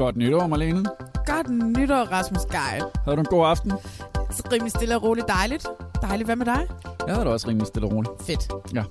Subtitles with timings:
[0.00, 0.84] Godt nytår, Marlene.
[1.26, 2.82] Godt nytår, Rasmus Geil.
[3.04, 3.72] Havde du en god aften?
[4.30, 5.66] Så rimelig stille og roligt dejligt.
[6.02, 6.60] Dejligt, hvad med dig?
[7.06, 8.12] Jeg havde det også rimelig stille og roligt.
[8.20, 8.48] Fedt.
[8.74, 8.82] Ja.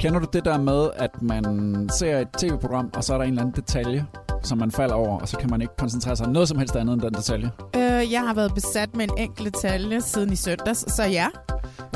[0.00, 3.30] Kender du det der med, at man ser et tv-program, og så er der en
[3.30, 4.06] eller anden detalje,
[4.42, 6.76] som man falder over, og så kan man ikke koncentrere sig om noget som helst
[6.76, 7.50] andet end den detalje?
[7.76, 11.26] Øh, jeg har været besat med en enkelt detalje siden i søndags, så ja.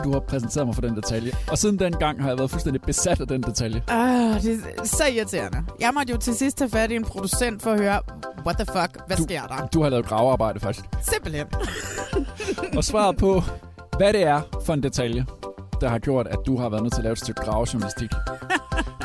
[0.05, 1.33] Du har præsenteret mig for den detalje.
[1.51, 3.83] Og siden den gang har jeg været fuldstændig besat af den detalje.
[3.92, 5.64] Øh, det er så irriterende.
[5.81, 8.01] Jeg måtte jo til sidst tage fat i en producent for at høre,
[8.49, 9.67] what the fuck, hvad Du- sker der?
[9.67, 10.85] Du har lavet gravearbejde faktisk.
[11.13, 11.47] Simpelthen.
[12.79, 13.43] Og svaret på,
[13.97, 15.27] hvad det er for en detalje,
[15.81, 18.11] der har gjort, at du har været nødt til at lave et stykke gravejournalistik.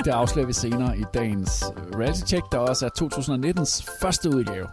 [0.06, 4.68] Det afslører vi senere i dagens øh, reality check, der også er 2019's første udgave.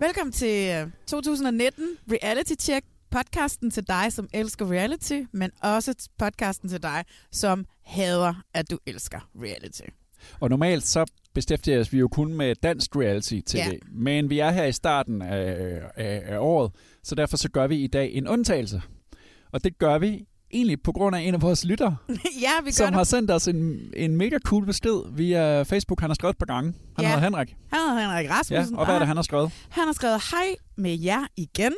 [0.00, 2.86] Velkommen til øh, 2019 Reality Check.
[3.10, 8.78] Podcasten til dig, som elsker reality, men også podcasten til dig, som hader, at du
[8.86, 9.82] elsker reality.
[10.40, 13.70] Og normalt så beskæftiger vi jo kun med dansk reality-tv, Ja.
[13.92, 17.76] men vi er her i starten af, af, af året, så derfor så gør vi
[17.76, 18.82] i dag en undtagelse.
[19.52, 21.96] Og det gør vi egentlig på grund af en af vores lyttere,
[22.40, 22.94] ja, vi som det.
[22.94, 26.00] har sendt os en, en mega cool besked via Facebook.
[26.00, 26.74] Han har skrevet et par gange.
[26.96, 27.08] Han Ja.
[27.08, 27.56] hedder Henrik.
[27.72, 28.76] Han hedder Henrik Ja, Rasmussen.
[28.76, 29.52] og hvad er det, han har skrevet?
[29.68, 31.72] Han har skrevet, hej med jer igen.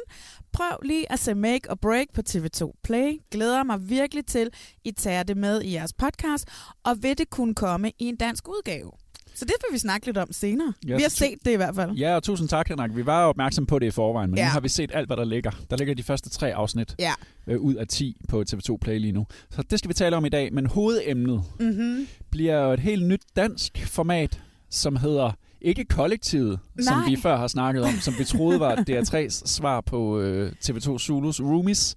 [0.53, 3.13] Prøv lige at se Make or Break på TV2 Play.
[3.31, 4.51] Glæder mig virkelig til,
[4.85, 6.49] I tager det med i jeres podcast,
[6.85, 8.91] og vil det kunne komme i en dansk udgave.
[9.37, 10.73] Så det vil vi snakke lidt om senere.
[10.89, 11.91] Ja, vi har set det i hvert fald.
[11.93, 12.97] Ja, og tusind tak, Henrik.
[12.97, 14.45] Vi var jo opmærksom på det i forvejen, men ja.
[14.45, 15.51] Nu har vi set alt, hvad der ligger.
[15.71, 17.13] Der ligger de første tre afsnit Ja.
[17.47, 19.27] øh, ud af 10 på TV2 Play lige nu.
[19.51, 22.07] Så det skal vi tale om i dag, men hovedemnet Mm-hmm.
[22.31, 27.09] bliver jo et helt nyt dansk format, som hedder ikke kollektivet, som Nej.
[27.11, 31.41] vi før har snakket om, som vi troede var DR3's svar på øh, TV2 Zulus
[31.41, 31.97] Roomies.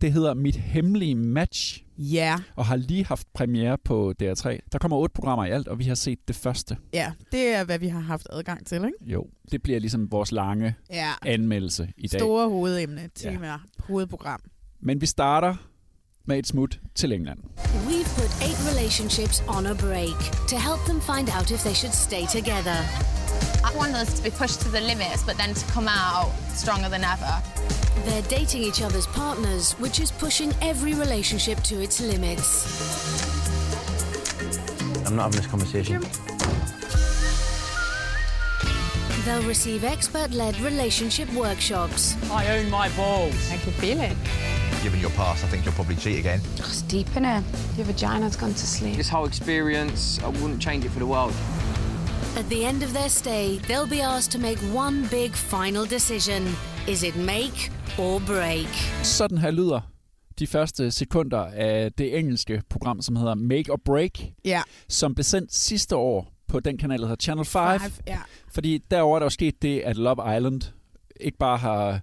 [0.00, 4.58] Det hedder Mit Hemmelige Match, Ja, og har lige haft premiere på DR3.
[4.72, 6.76] Der kommer otte programmer i alt, og vi har set det første.
[6.92, 8.92] ja, det er, hvad vi har haft adgang til, ikke?
[9.12, 11.10] Jo, det bliver ligesom vores lange Ja.
[11.26, 12.20] anmeldelse i dag.
[12.20, 13.56] Store hovedemne, tema, ja.
[13.78, 14.40] hovedprogram.
[14.80, 15.54] Men vi starter
[16.24, 17.38] med et smut til England.
[17.58, 21.94] We've put eight relationships on a break to help them find out if they should
[21.94, 22.78] stay together.
[23.64, 26.88] I want us to be pushed to the limits, but then to come out stronger
[26.88, 27.42] than ever.
[28.04, 32.66] They're dating each other's partners, which is pushing every relationship to its limits.
[35.06, 36.04] I'm not having this conversation.
[39.24, 42.16] They'll receive expert led relationship workshops.
[42.30, 43.50] I own my balls.
[43.50, 44.16] I can feel it.
[44.82, 46.40] Given your past, I think you'll probably cheat again.
[46.56, 47.44] It's deep in it.
[47.76, 48.96] Your vagina's gone to sleep.
[48.96, 51.34] This whole experience, I wouldn't change it for the world.
[52.36, 56.42] At the end of their stay, they'll be asked to make one big final decision.
[56.88, 58.68] Is it make or break?
[59.02, 59.80] Sådan her lyder
[60.38, 64.10] de første sekunder af det engelske program, som hedder Make or Break,
[64.44, 67.80] Ja, som blev sendt sidste år på den kanal, der hedder Channel 5.
[67.80, 68.18] five, ja.
[68.50, 70.60] Fordi derover er der jo sket det, at Love Island
[71.20, 72.00] ikke bare har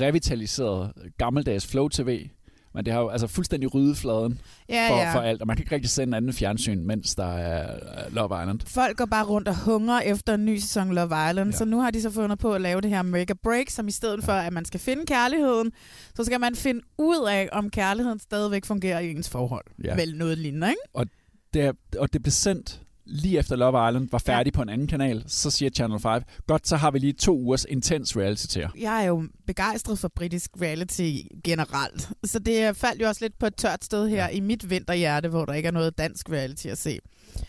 [0.00, 2.28] revitaliseret gammeldags Flow TV,
[2.74, 5.14] men det har jo altså fuldstændig ryddet fladen Ja, for, ja.
[5.14, 7.72] for alt, og man kan ikke rigtig sende anden fjernsyn, mens der er
[8.06, 8.60] øh, Love Island.
[8.66, 11.44] Folk går bare rundt og hungrer efter en ny sæson Love Island, Ja.
[11.44, 11.52] ja.
[11.52, 13.88] så nu har de så fundet på at lave det her Make a Break, som
[13.88, 15.72] i stedet for, at man skal finde kærligheden,
[16.14, 19.64] så skal man finde ud af, om kærligheden stadigvæk fungerer i ens forhold.
[19.84, 19.88] Ja.
[19.88, 19.96] Ja.
[19.96, 21.10] Vel noget lignende, ikke?
[21.54, 24.56] Det er, og det blev sendt lige efter Love Island var færdig ja.
[24.56, 25.24] på en anden kanal.
[25.26, 28.68] Så siger Channel 5, godt, så har vi lige to ugers intens reality til jer.
[28.80, 31.10] Jeg er jo begejstret for britisk reality
[31.44, 34.28] generelt, så det faldt jo også lidt på et tørt sted her ja.
[34.28, 36.98] i mit vinterhjerte, hvor der ikke er noget dansk reality at se.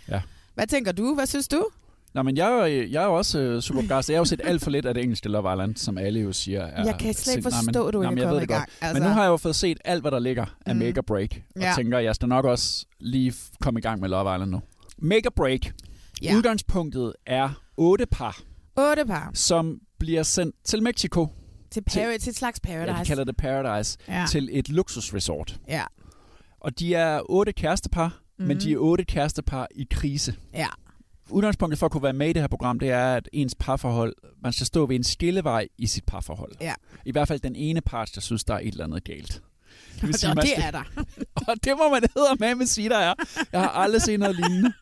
[0.10, 0.22] Ja.
[0.54, 1.16] Hvad tænker du?
[1.16, 1.66] Hvad synes du?
[2.14, 4.14] Nå, men jeg, er jeg er jo også øh, super begejstret.
[4.14, 6.34] Jeg har jo set alt for lidt af det engelske Love Island, som alle jo
[6.34, 6.86] siger er...
[6.86, 8.70] Jeg kan slet ikke forstå, du ikke men er ved kommet det i gang.
[8.82, 8.94] Altså.
[8.94, 10.80] Men nu har jeg jo fået set alt, hvad der ligger af Mm.
[10.80, 11.74] Make Break, og Ja.
[11.76, 14.62] tænker, jeg skal nok også lige komme i gang med Love Island nu.
[14.98, 15.74] Make or Break.
[16.22, 16.36] Ja.
[16.36, 18.42] Udgangspunktet er otte par,
[18.78, 21.28] Otte par som bliver sendt til Mexico.
[21.72, 22.94] til, Par- til et slags paradise.
[22.95, 23.98] Ja, de kalder det Paradise.
[24.07, 24.25] Ja.
[24.30, 25.60] Til et luksusresort.
[25.68, 25.84] Ja.
[26.60, 28.48] Og de er otte kærestepar, mm-hmm.
[28.48, 28.62] men Mhm.
[28.63, 30.36] de er otte kærestepar i krise.
[30.54, 30.68] Ja.
[31.30, 34.13] Udgangspunktet for at kunne være med i det her program, det er, at ens parforhold,
[34.44, 36.51] man skal stå ved en skillevej i sit parforhold.
[36.62, 36.74] Ja.
[37.06, 39.42] I hvert fald den ene part, der synes, der er et eller andet galt.
[39.95, 40.84] Det vil sige, Og det er der.
[41.48, 43.13] og det må man hedder med med sige, der er.
[43.51, 44.74] Jeg har aldrig set noget lignende.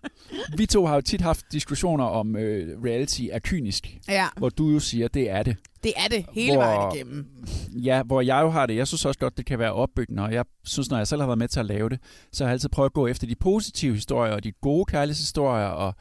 [0.57, 3.97] Vi to har jo tit haft diskussioner om øh, reality er kynisk.
[4.07, 4.27] Ja.
[4.37, 5.55] Hvor du jo siger, det er det.
[5.83, 7.27] Det er det hele Hvor- vejen igennem.
[7.73, 8.75] Ja, hvor jeg jo har det.
[8.75, 11.27] Jeg synes også godt, det kan være opbyggende, og jeg synes, når jeg selv har
[11.27, 11.99] været med til at lave det,
[12.31, 15.65] så har jeg altid prøvet at gå efter de positive historier, og de gode kærlighedshistorier,
[15.67, 15.93] og,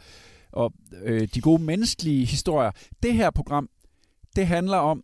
[0.52, 0.72] og
[1.02, 2.70] øh, de gode menneskelige historier.
[3.02, 3.68] Det her program,
[4.36, 5.02] det handler om,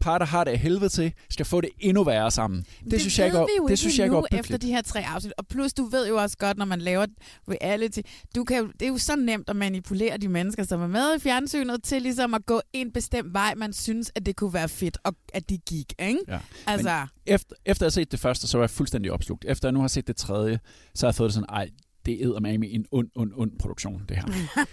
[0.00, 2.64] par, der har det af helvede til, skal få det endnu værre sammen.
[2.84, 4.82] Det, det synes jeg ikke, er- vi det synes jeg ikke er efter de her
[4.82, 5.32] tre afsnit.
[5.38, 7.06] Og plus, du ved jo også godt, når man laver
[7.48, 8.00] reality,
[8.34, 11.20] du kan det er jo så nemt at manipulere de mennesker, som er med i
[11.20, 14.98] fjernsynet, til ligesom at gå en bestemt vej, man synes, at det kunne være fedt,
[15.04, 16.18] og at de gik, ikke?
[16.28, 16.38] Ja.
[16.66, 19.44] Altså, Men efter, efter jeg har set det første, så var jeg fuldstændig opslugt.
[19.48, 20.58] Efter jeg nu har set det tredje,
[20.94, 21.68] så har jeg fået det sådan, ej,
[22.06, 24.24] det er med en ond, ond, ond produktion, det her.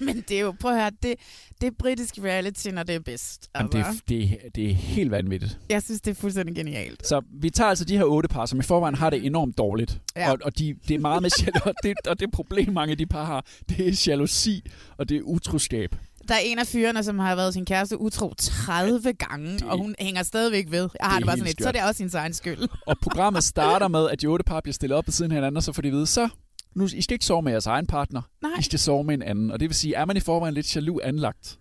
[0.06, 1.16] men det er jo, prøv at høre, det,
[1.62, 3.50] det er britisk reality, når det er bedst.
[3.56, 3.92] Jamen, det, Altså.
[3.92, 5.60] er, det, er, det er helt vanvittigt.
[5.70, 7.08] Jeg synes, det er fuldstændig genialt.
[7.08, 10.02] Så vi tager altså de her otte par, som i forvejen har det enormt dårligt.
[10.16, 10.32] Ja.
[10.32, 12.98] Og, og de, det er meget med jalo- og det, og det problem, mange af
[12.98, 14.66] de par har, det er jalousi,
[14.98, 15.96] og det er utroskab.
[16.28, 19.96] Der er en af fyrene, som har været sin kæreste utro 30 gange, og hun
[20.00, 20.90] hænger stadigvæk ved.
[21.00, 21.82] Jeg har det det, er bare sådan lidt, så er skørt.
[21.82, 22.58] det også sin egen skyld.
[22.88, 25.58] Og programmet starter med, at de otte par bliver stillet op ved siden af hinanden,
[25.58, 26.30] og så får de vide, så
[26.76, 28.52] nu, I skal ikke sove med jeres egen partner, Nej.
[28.60, 29.52] I skal sove med en anden.
[29.52, 31.60] Og det vil sige, er man i forvejen lidt jaloux anlagt,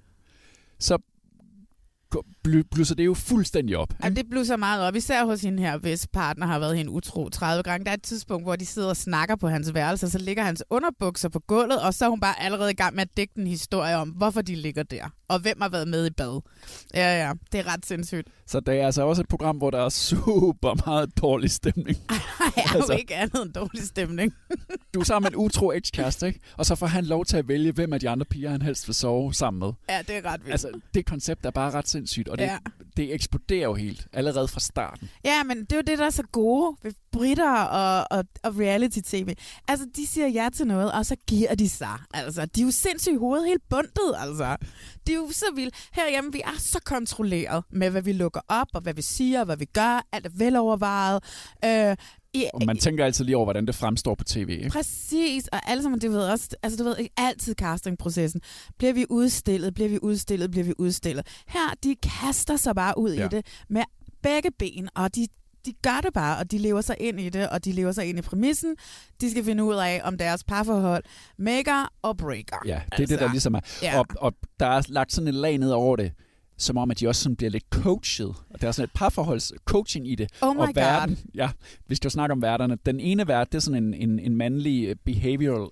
[0.79, 0.99] så
[2.49, 3.89] bly- blusser det jo fuldstændig op.
[4.05, 7.29] Ja, det blusser meget op, især hos hende her, hvis partner har været hende utro
[7.29, 7.85] 30 gange.
[7.85, 10.43] Der er et tidspunkt, hvor de sidder og snakker på hans værelse, og så ligger
[10.45, 13.33] hans underbukser på gulvet, og så er hun bare allerede i gang med at dække
[13.39, 16.41] en historie om, hvorfor de ligger der, og hvem har været med i bad.
[16.95, 18.29] Ja, ja, det er ret sindssygt.
[18.47, 21.99] Så det er altså også et program, hvor der er super meget dårlig stemning.
[22.11, 22.17] Ej,
[22.57, 22.93] er jo Altså.
[22.93, 24.33] ikke andet end dårlig stemning.
[24.95, 26.41] Du er sammen med en utro ekskæreste, ikke?
[26.57, 28.89] Og så får han lov til at vælge, hvem af de andre piger, han helst
[28.89, 29.73] vil sove sammen med.
[29.89, 30.53] Ja, det er ret vildt.
[30.53, 32.59] Altså, det koncept er bare ret sindssygt, og det, Ja.
[32.97, 35.11] det eksploderer jo helt, allerede fra starten.
[35.25, 38.59] Ja, men det er jo det, der er så gode ved britter og, og, og
[38.59, 39.35] reality-tv.
[39.69, 41.99] Altså, de siger ja til noget, og så giver de sig.
[42.15, 44.57] Altså, de er jo sindssygt i hovedet, helt bundet, altså.
[45.07, 45.75] Det er jo så vildt.
[45.93, 49.57] Herhjemme, vi er så kontrolleret med, hvad vi lukker op, og hvad vi siger, hvad
[49.57, 50.07] vi gør.
[50.13, 51.25] Alt er velovervejet.
[51.65, 51.97] Øh,
[52.35, 54.69] i, Og man tænker altid lige over, hvordan det fremstår på tv, ikke?
[54.69, 58.41] Præcis, og alle sammen, du ved også, altså du ved, ikke altid castingprocessen.
[58.79, 61.27] Bliver vi udstillet, bliver vi udstillet, bliver vi udstillet.
[61.49, 63.25] Her, de kaster sig bare ud ja.
[63.25, 63.83] I det med
[64.23, 65.27] begge ben, og de,
[65.67, 68.07] de gør det bare, og de lever sig ind i det, og de lever sig
[68.07, 68.77] ind i præmissen.
[69.21, 71.05] De skal finde ud af, om deres parforhold
[71.39, 72.57] maker og breaker.
[72.67, 73.61] Ja, det er det, der ligesom er.
[73.83, 73.99] Ja.
[73.99, 76.13] Og, og der er lagt sådan et lag ned over det,
[76.63, 78.35] som om, at de også sådan bliver lidt coachet.
[78.51, 80.31] Og der er sådan et parforholds coaching i det.
[80.41, 80.75] Oh my og God.
[80.75, 81.51] verden, ja,
[81.89, 82.79] vi skal jo snakke om værterne.
[82.87, 85.69] Den ene vært, det er sådan en, en, en mandlig behavioral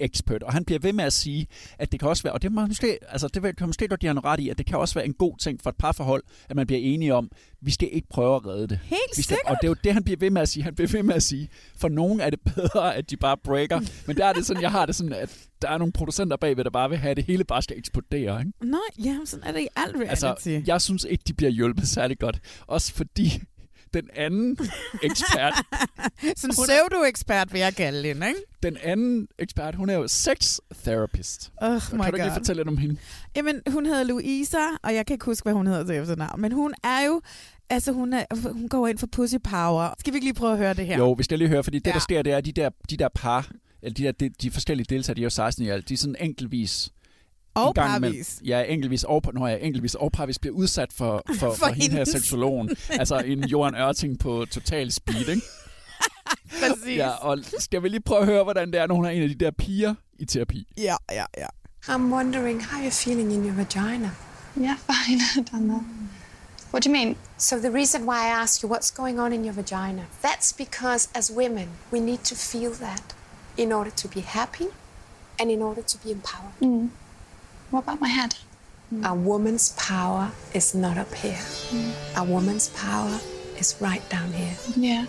[0.00, 1.46] expert, og han bliver ved med at sige,
[1.78, 4.08] at det kan også være, og det, må måske, altså det kan måske godt give
[4.08, 6.56] han ret i, at det kan også være en god ting for et parforhold, at
[6.56, 7.30] man bliver enige om,
[7.62, 8.80] vi skal ikke prøve at redde det.
[8.82, 9.50] Helt vi skal, sikkert.
[9.50, 10.62] Og det er jo det, han bliver ved med at sige.
[10.62, 13.80] Han bliver ved med at sige, for nogen er det bedre, at de bare breaker.
[14.06, 16.64] Men der er det sådan, jeg har det sådan, at der er nogle producenter bagved,
[16.64, 18.40] der bare vil have, at det hele bare skal eksplodere.
[18.40, 18.52] Ikke?
[18.64, 20.10] Nej, ja, sådan er det i alt reality.
[20.26, 22.40] Altså, jeg synes ikke, de bliver hjulpet særlig godt.
[22.66, 23.42] Også fordi
[23.94, 24.56] den anden
[25.02, 25.54] ekspert,
[26.36, 28.40] sådan hun er- pseudo-ekspert vil jeg kalde hende, ikke?
[28.62, 31.52] den anden ekspert, hun er jo sex therapist.
[31.62, 32.34] Oh my kan du ikke lige God.
[32.34, 32.96] fortælle lidt om hende?
[33.36, 36.40] Jamen, hun hedder Louisa, og jeg kan ikke huske, hvad hun hedder til efternavn.
[36.40, 37.20] Men hun er jo...
[37.72, 39.94] Altså, hun, er, hun går ind for pussy power.
[39.98, 40.98] Skal vi ikke lige prøve at høre det her?
[40.98, 41.92] Jo, vi skal lige høre, fordi det, ja.
[41.92, 43.50] der sker, det er, at de der, de der par,
[43.82, 45.98] eller de, der, de, de forskellige deltagere, de er jo 16 i alt, de er
[45.98, 46.90] sådan enkeltvis
[47.54, 48.40] Og parvis.
[48.44, 51.96] Ja, enkeltvis og, når jeg enkeltvis og parvis bliver udsat for, for, for, For hende
[51.96, 52.76] her seksologen.
[52.90, 55.42] altså en Johan Ørting på total speed, ikke?
[56.60, 56.96] Præcis.
[56.96, 59.22] Ja, og skal vi lige prøve at høre, hvordan det er, når hun er en
[59.22, 60.66] af de der piger i terapi?
[60.78, 61.46] Ja, ja, ja.
[61.88, 64.10] I'm wondering how you're feeling in your vagina.
[64.58, 65.20] Yeah, fine.
[65.36, 65.82] I don't know.
[66.72, 67.16] What do you mean?
[67.38, 71.08] So, the reason why I ask you what's going on in your vagina, that's because
[71.14, 73.14] as women, we need to feel that
[73.56, 74.68] in order to be happy
[75.40, 76.60] and in order to be empowered.
[76.60, 76.90] Mm.
[77.70, 78.34] What about my head?
[79.04, 81.38] A woman's power is not up here.
[81.38, 82.18] Hmm.
[82.18, 83.20] A woman's power
[83.56, 84.56] is right down here.
[84.76, 85.06] Yeah.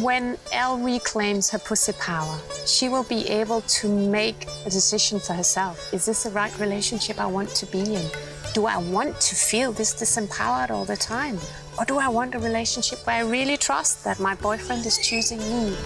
[0.00, 5.32] When Elle reclaims her pussy power, she will be able to make a decision for
[5.32, 5.92] herself.
[5.92, 8.08] Is this the right relationship I want to be in?
[8.54, 11.38] Do I want to feel this disempowered all the time?
[11.78, 15.40] Or do I want a relationship where I really trust that my boyfriend is choosing
[15.40, 15.76] me?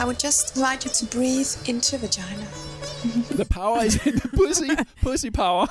[0.00, 2.46] I would just invite you to breathe into vagina.
[3.30, 4.70] The power is in the pussy.
[5.02, 5.66] Pussy power.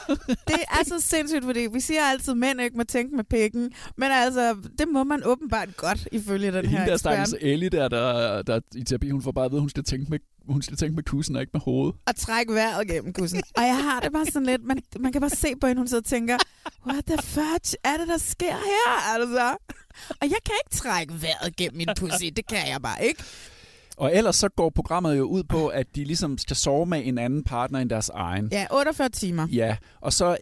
[0.48, 3.72] Det er så sindssygt, fordi vi siger altid, at mænd ikke må tænke med pikken.
[3.98, 7.52] Men altså, det må man åbenbart godt, ifølge den her Hende der stakkels ekspert.
[7.52, 10.10] Ellie der, der, der i terapi, hun får bare at vide, at hun skal tænke
[10.10, 10.20] med,
[10.50, 11.96] hun skal tænke med kussen og ikke med hovedet.
[12.08, 13.42] at trække vejret gennem kussen.
[13.58, 15.88] Og jeg har det bare sådan lidt, man, man kan bare se på hende, hun
[15.88, 16.38] sidder og tænker,
[16.88, 19.14] what the fuck er det, der sker her?
[19.14, 19.56] Altså.
[20.10, 23.24] Og jeg kan ikke trække vejret gennem min pussy, det kan jeg bare ikke.
[24.00, 27.18] Og ellers så går programmet jo ud på, at de ligesom skal sove med en
[27.18, 28.50] anden partner end deres egen.
[28.52, 29.48] Ja, 48 timer.
[29.52, 30.38] Ja, og så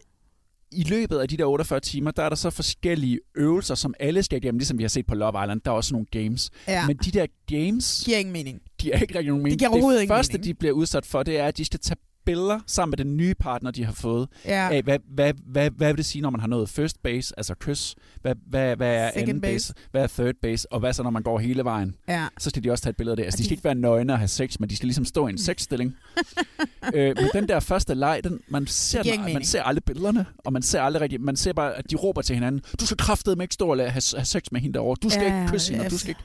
[0.72, 4.22] i løbet af de der 48 timer, der er der så forskellige øvelser, som alle
[4.22, 5.60] skal igennem, ligesom vi har set på Love Island.
[5.64, 6.50] Der er også nogle games.
[6.68, 6.86] Ja.
[6.86, 8.60] Men de der games, Giver ingen mening.
[8.82, 9.58] de er ikke rigtig nogen mening.
[9.58, 10.44] giver overhovedet det første, mening.
[10.44, 11.96] de bliver udsat for, det er, at de skal tage
[12.28, 14.28] billeder sammen med den nye partner, de har fået.
[14.44, 14.68] Ja.
[14.72, 17.54] Af, hvad, hvad, hvad, hvad vil det sige, når man har nået first base, altså
[17.54, 17.94] kys?
[18.22, 19.74] Hvad, hvad, hvad er Second anden base?
[19.74, 19.88] base.
[19.90, 20.72] Hvad er third base?
[20.72, 21.94] Og hvad så, når man går hele vejen?
[22.08, 22.26] Ja.
[22.38, 23.24] Så skal de også tage et billede af det.
[23.24, 25.26] Altså, de de- skal ikke være nøgne og have sex, men de skal ligesom stå
[25.26, 25.96] i en sexstilling.
[26.94, 30.52] øh, men den der første leg, den, man, ser, den, man ser aldrig billederne, og
[30.52, 31.22] man ser aldrig rigtigt.
[31.22, 33.90] Man ser bare, at de råber til hinanden, du skal kraftedeme ikke stå og have,
[34.14, 34.96] have sex med hende derovre.
[35.02, 35.98] Du skal Ja, ikke kysse hende, og du ja.
[35.98, 36.20] skal ikke...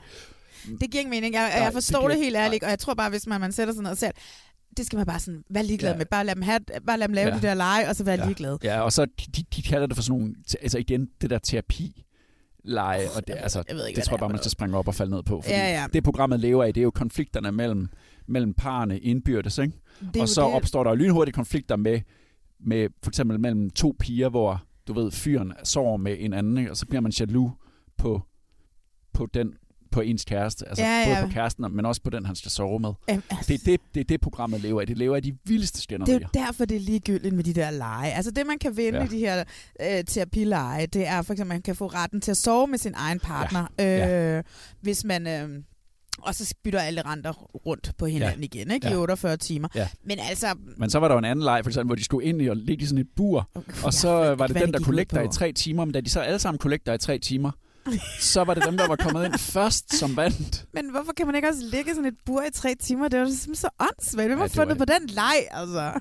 [0.80, 1.34] Det giver ingen mening.
[1.34, 3.26] Jeg, Nej, jeg det forstår giver det, ikke- helt ærligt, og jeg tror bare, hvis
[3.26, 4.10] man, man sætter sig ned og ser,
[4.76, 5.96] det skal man bare sådan være ligeglad Ja.
[5.98, 6.06] med.
[6.06, 7.36] Bare lad dem, have, bare lad dem lave Ja.
[7.36, 8.24] de der lege, og så være Ja.
[8.24, 8.56] ligeglad.
[8.64, 9.04] Ja, og så
[9.36, 12.04] de, de kalder det for sådan nogle, altså igen, det der terapi
[12.64, 14.76] leje, og det, altså, jeg ved ikke, det tror jeg det bare, man skal springe
[14.78, 15.40] op og falde ned på.
[15.40, 15.86] Fordi Ja, ja.
[15.92, 17.88] det programmet lever af, det er jo konflikterne mellem,
[18.26, 19.72] mellem parerne indbyrdes, ikke?
[20.16, 20.52] er Og så det.
[20.54, 22.00] opstår der lynhurtigt konflikter med,
[22.60, 26.70] med for eksempel mellem to piger, hvor du ved, fyren sover med en anden, ikke?
[26.70, 27.52] og så bliver man jaloux
[27.98, 28.22] på,
[29.12, 29.54] på den
[29.94, 30.68] på ens kæreste.
[30.68, 31.26] Altså Ja, både ja.
[31.26, 32.90] på kæresten, men også på den, han skal sove med.
[33.08, 34.86] Jamen, altså, Det er det, det, er det programmet lever af.
[34.86, 36.18] Det lever af de vildeste Det er skænderier.
[36.34, 38.12] jo derfor, det er ligegyldigt med de der lege.
[38.12, 39.04] Altså det, man kan vinde Ja.
[39.04, 39.10] ja.
[39.10, 39.44] i de her
[39.98, 42.78] øh, terapileje, det er for eksempel, at man kan få retten til at sove med
[42.78, 44.36] sin egen partner, Ja.
[44.38, 44.44] Øh,
[44.80, 45.26] hvis man...
[45.26, 45.48] Øh,
[46.18, 47.32] og så bytter alle renter
[47.66, 48.44] rundt på hinanden Ja.
[48.52, 48.86] igen, ikke?
[48.86, 48.96] I Ja.
[48.96, 49.68] 48 timer.
[49.74, 49.88] Ja.
[50.04, 50.46] Men altså,
[50.76, 52.46] Men så var der jo en anden leg, for eksempel, hvor de skulle ind i
[52.46, 53.50] og ligge i sådan et bur.
[53.84, 54.78] Og så ved var det den, der
[55.10, 55.84] der i tre timer.
[55.84, 57.50] Men da de så alle sammen der i tre timer,
[58.20, 60.66] så var det dem, der var kommet ind først, som vandt.
[60.72, 63.08] Men hvorfor kan man ikke også ligge sådan et bur i tre timer?
[63.08, 64.28] Det er jo simpelthen så åndssvagt.
[64.28, 66.00] Hvem har det fundet var- på den leg, altså?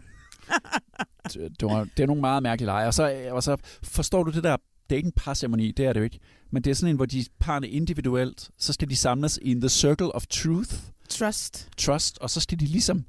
[1.34, 2.88] Det, var, det er nogle meget mærkelige lege.
[2.88, 4.58] Og så, og så forstår du det der,
[4.90, 6.20] det er ikke en parceremoni, det er det jo ikke.
[6.52, 9.70] Men det er sådan en, hvor de parne individuelt, så skal de samles i the
[9.70, 10.74] circle of truth,
[11.10, 11.70] Trust.
[11.78, 13.06] trust, og så skal de ligesom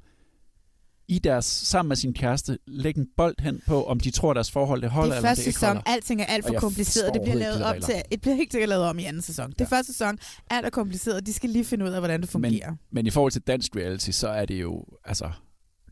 [1.07, 4.51] i deres, sammen med sin kæreste, lægge en bold hen på, om de tror, deres
[4.51, 5.67] forhold det holder, det er eller det ikke sæson.
[5.67, 5.81] holder.
[5.85, 7.13] Alting er alt for kompliceret.
[7.13, 9.51] Det bliver lavet de til, det bliver helt sikkert lavet om i anden sæson.
[9.51, 10.19] Det er første sæson.
[10.49, 11.25] Alt er kompliceret.
[11.25, 12.69] De skal lige finde ud af, hvordan det fungerer.
[12.69, 15.31] Men, men i forhold til dansk reality, så er det jo, altså,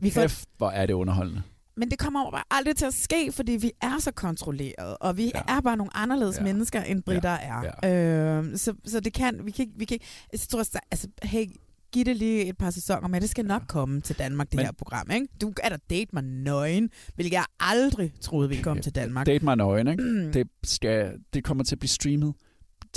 [0.00, 1.42] Vi får- kæft, hvor er det underholdende.
[1.76, 5.24] Men det kommer bare aldrig til at ske, fordi vi er så kontrolleret, og vi
[5.34, 5.40] ja.
[5.48, 6.42] er bare nogle anderledes ja.
[6.42, 7.70] mennesker, end britter ja.
[7.82, 7.88] er.
[7.88, 8.38] Ja.
[8.38, 9.98] Øh, så, så det kan, vi kan vi kan
[10.32, 11.46] jeg tror, altså, hey,
[11.94, 14.64] giv det lige et par sæsoner, men det skal nok komme til Danmark, det Men-
[14.64, 15.10] her program.
[15.10, 15.26] Ikke?
[15.40, 19.26] Du er der date mig nøgen, hvilket jeg aldrig troede ville komme til Danmark.
[19.26, 20.02] Date mig nøgen, ikke?
[20.34, 22.34] det, skal, det kommer til at blive streamet.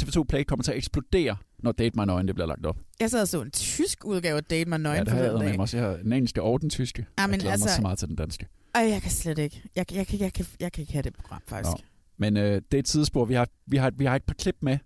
[0.02, 2.78] TV2 Play kommer til at eksplodere, når Date mig nøgen det bliver lagt op.
[3.00, 5.34] Jeg sad og så en tysk udgave af Date mig nøgen ja, det har jeg
[5.34, 5.78] med mig også.
[5.78, 7.06] Jeg har den engelske og den tyske.
[7.18, 8.48] Ja, jeg men mig altså- så meget til den danske.
[8.76, 9.64] Ej, jeg kan slet ikke.
[9.76, 11.72] Jeg, jeg, jeg, jeg, kan, jeg kan ikke have det program, faktisk.
[11.72, 11.78] Nå.
[12.18, 13.26] Men øh, det er et tidsspor.
[13.26, 14.78] Vi har, vi, har, vi har et par klip med,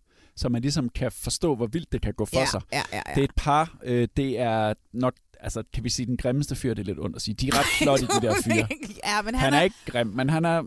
[0.41, 2.61] så man ligesom kan forstå, hvor vildt det kan gå for Ja, sig.
[2.73, 3.13] ja, ja, ja.
[3.15, 3.77] Det er et par.
[3.83, 7.15] Øh, det er nok, altså kan vi sige, den grimmeste fyr, det er lidt ondt
[7.15, 7.35] at sige.
[7.35, 8.67] De er ret flotte, de der fyre.
[9.05, 10.63] ja, men han, Han er ikke grim, men han er...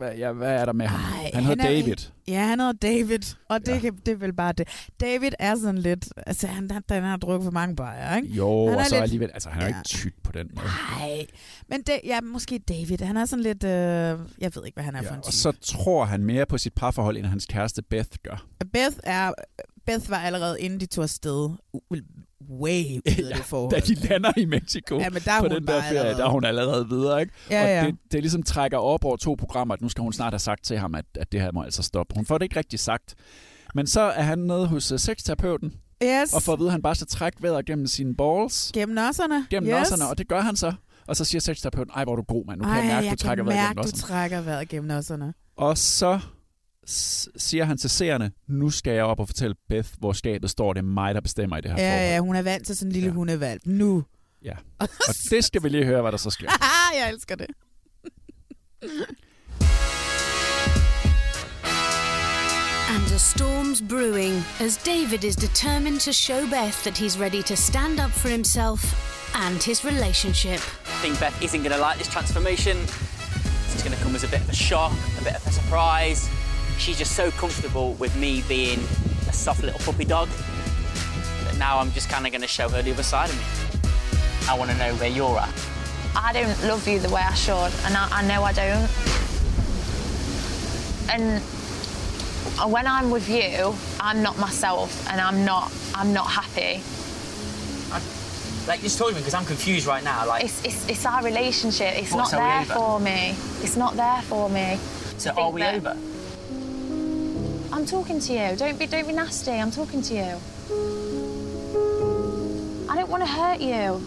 [0.00, 1.00] Hvad, ja, hvad er der med ham?
[1.24, 1.96] Ej, han hedder er- David.
[2.28, 3.74] Ja, han hedder David, og det, Ja.
[3.74, 3.80] ja.
[3.80, 4.68] kan, det er vel bare det.
[5.00, 8.28] David er sådan lidt, altså han, han, han har drukket for mange bajer, ikke?
[8.28, 9.68] Jo, Han og så lidt- alligevel, altså han er Ja.
[9.68, 10.66] ikke tyk på den måde.
[10.98, 11.26] Nej,
[11.68, 14.96] men det, ja, måske David, han er sådan lidt, øh, jeg ved ikke, hvad han
[14.96, 15.36] er for en Og type.
[15.36, 18.46] så tror han mere på sit parforhold, end hans kæreste Beth gør.
[18.72, 19.32] Beth er,
[19.86, 21.50] Beth var allerede inden de tog afsted,
[22.50, 22.84] way
[23.18, 23.74] ude af det forhold.
[23.74, 26.24] Da de lander i Mexico Ja, men der er på den der ferie, allerede- der
[26.24, 27.32] er hun allerede videre, ikke?
[27.50, 27.86] Ja, og ja.
[27.86, 30.64] Det, det ligesom trækker op over to programmer, at nu skal hun snart have sagt
[30.64, 32.14] til ham, at, at det her må altså stoppe.
[32.16, 33.14] Hun får det ikke rigtig sagt.
[33.74, 35.72] Men så er han nede hos uh, sexterapeuten,
[36.04, 36.34] Yes.
[36.34, 38.70] og får at vide, at han bare skal trække vejret gennem sine balls.
[38.74, 39.46] Gennem nosserne.
[39.50, 39.76] Gennem yes.
[39.78, 40.72] nosserne, og det gør han så.
[41.06, 42.58] Og så siger sexterapeuten, ej, hvor er du god, mand.
[42.58, 44.12] Nu kan Ej, jeg mærke, jeg du trækker kan vejret mærke, gennem du nosserne.
[44.12, 45.34] trækker vejret gennem nosserne.
[45.56, 46.20] Og så
[46.86, 50.72] siger han til seerne, nu skal jeg op og fortælle Beth, hvor skabet står.
[50.72, 51.90] Det er mig, der bestemmer i det her forhold.
[51.92, 53.14] Ja, ja, hun er vant til sådan en lille ja.
[53.14, 53.62] hundevalp.
[53.66, 54.04] Nu.
[54.44, 54.54] Ja.
[55.08, 56.48] Og det skal vi lige høre, hvad der så sker.
[57.00, 57.46] jeg elsker det.
[62.90, 67.56] And a storm's brewing as David is determined to show Beth that he's ready to
[67.56, 68.80] stand up for himself
[69.34, 70.60] and his relationship.
[70.86, 72.76] I think Beth isn't going to like this transformation.
[73.72, 76.28] It's going to come as a bit of a shock, a bit of a surprise.
[76.80, 78.78] She's just so comfortable with me being
[79.28, 80.30] a soft little puppy dog
[81.44, 84.48] that now I'm just kind of going to show her the other side of me.
[84.48, 85.52] I want to know where you're at.
[86.16, 88.88] I don't love you the way I should, and I, I know I don't.
[91.10, 91.42] And
[92.72, 95.70] when I'm with you, I'm not myself, and I'm not.
[95.94, 96.82] I'm not happy.
[98.66, 100.26] Like, just talk to me because I'm confused right now.
[100.26, 101.94] Like, It's it's, it's our relationship.
[101.98, 103.34] It's not there for me.
[103.62, 104.78] It's not there for me.
[105.18, 105.96] so are we that- over?
[107.80, 108.56] I'm talking to you.
[108.56, 109.52] Don't be don't be nasty.
[109.52, 110.36] I'm talking to you.
[112.90, 114.04] I don't want to hurt you.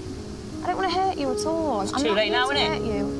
[0.63, 1.81] I don't want to hurt you at all.
[1.81, 2.67] It's I'm too late now, to innit?
[2.67, 3.19] hurt you.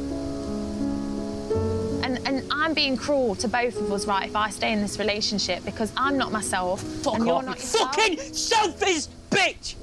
[2.04, 4.30] And and I'm being cruel to both of us, right?
[4.30, 7.58] If I stay in this relationship because I'm not myself Fuck and you're off, not
[7.58, 7.96] yourself.
[7.96, 9.74] fucking selfish bitch!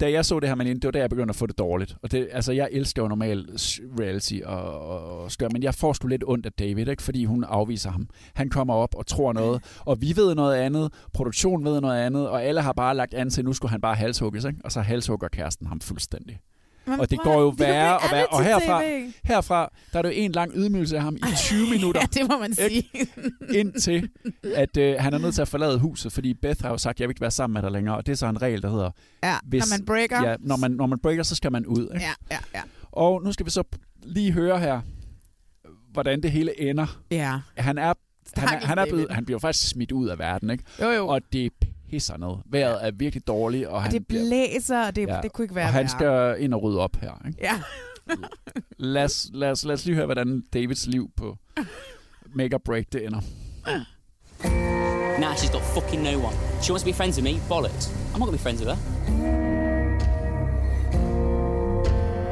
[0.00, 1.96] Da jeg så det her med det var da jeg begyndte at få det dårligt.
[2.02, 5.92] Og det, altså, jeg elsker jo normalt reality og, og, og skør, men jeg får
[5.92, 7.02] sgu lidt ondt af David, ikke?
[7.02, 8.08] fordi hun afviser ham.
[8.34, 12.28] Han kommer op og tror noget, og vi ved noget andet, produktionen ved noget andet,
[12.28, 14.60] og alle har bare lagt an til, nu skulle han bare halshugges, ikke?
[14.64, 16.40] og så halshugger kæresten ham fuldstændig.
[16.86, 18.26] Men og det går jo værre og værre.
[18.26, 18.82] Og herfra,
[19.24, 22.00] herfra, der er det jo en lang ydmygelse af ham i 20 minutter.
[22.00, 22.88] Ja, det må man sige.
[23.60, 24.08] Indtil,
[24.54, 27.08] at øh, han er nødt til at forlade huset, fordi Beth har jo sagt, jeg
[27.08, 27.96] vil ikke være sammen med dig længere.
[27.96, 28.90] Og det er så en regel, der hedder...
[29.22, 30.28] Ja, når man breaker.
[30.28, 31.82] Ja, når man, når man breaker, så skal man ud.
[31.94, 32.04] Ikke?
[32.04, 32.62] Ja, ja, ja.
[32.92, 33.62] Og nu skal vi så
[34.02, 34.80] lige høre her,
[35.92, 37.00] hvordan det hele ender.
[37.10, 37.38] Ja.
[37.56, 37.92] Han er,
[38.36, 40.64] han, er, han, er blevet, han bliver faktisk smidt ud af verden, ikke?
[40.80, 41.08] Jo, jo.
[41.08, 41.52] Og det
[41.90, 42.36] pisser ned.
[42.50, 45.66] Vejret er virkelig dårligt, og, Og han det blæser, og det, det kunne ikke være
[45.66, 47.38] Og han skal ind og rydde op her, ikke?
[47.42, 47.60] Ja.
[48.78, 51.36] Lad os, lad, os, lad os lige høre, hvordan Davids liv på
[52.34, 53.20] Make or Break det ender.
[55.20, 56.36] Now she's got fucking no one.
[56.62, 57.40] She wants to be friends with me.
[57.48, 57.88] Bollocks.
[58.12, 58.78] I'm not gonna be friends with her.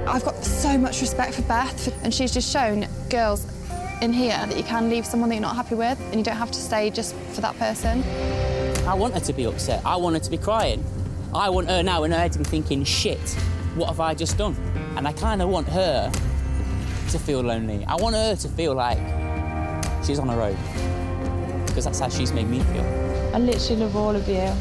[0.06, 3.46] I've got so much respect for Beth, and she's just shown girls
[4.02, 6.36] in here that you can leave someone that you're not happy with, and you don't
[6.36, 8.04] have to stay just for that person.
[8.86, 9.84] I want her to be upset.
[9.84, 10.84] I want her to be crying.
[11.34, 13.18] I want her now in her head to be thinking, shit,
[13.76, 14.54] what have I just done?
[14.96, 16.12] And I kind of want her
[17.10, 17.84] to feel lonely.
[17.86, 18.98] I want her to feel like
[20.04, 21.64] she's on her own.
[21.66, 22.84] Because that's how she's made me feel.
[23.34, 24.52] I literally love all of you.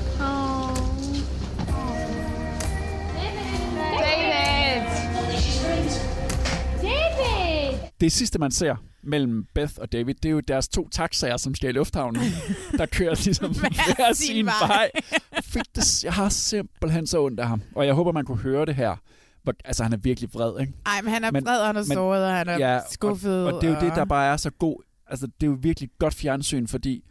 [8.04, 11.56] Det sidste, man ser mellem Beth og David, det er jo deres to taxaer, som
[11.56, 12.22] skal i lufthavnen,
[12.80, 14.92] der kører ligesom hver sin vej.
[15.44, 17.62] Fik det, jeg har simpelthen så ondt af ham.
[17.76, 18.96] Og jeg håber, man kunne høre det her.
[19.44, 20.74] Hvor, altså, han er virkelig vred, ikke?
[20.86, 22.58] Ej, men han er vred, og han er såret, og han er
[22.92, 24.84] skuffet, Og, og det er jo det, og- der bare er så god.
[25.08, 27.04] Altså, det er jo virkelig godt fjernsyn, fordi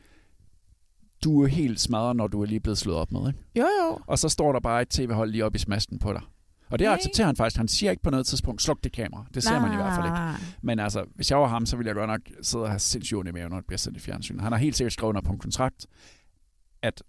[1.25, 3.39] du er helt smadret, når du er lige blevet slået op med, ikke?
[3.57, 3.99] Jo, jo.
[4.07, 6.21] Og så står der bare et tv-hold lige op i smasken på dig.
[6.73, 6.95] Og det Nej.
[6.95, 7.57] accepterer han faktisk.
[7.57, 9.25] Han siger ikke på noget tidspunkt, sluk det kamera.
[9.35, 10.31] Det ser man i hvert fald Nej.
[10.33, 10.45] ikke.
[10.63, 13.19] Men altså, hvis jeg var ham, så ville jeg godt nok sidde og have sindssygt
[13.19, 14.41] ondt i maven, når det bliver sendt i fjernsyn.
[14.41, 15.87] Han har helt sikkert skrevet under på en kontrakt,
[16.83, 17.03] at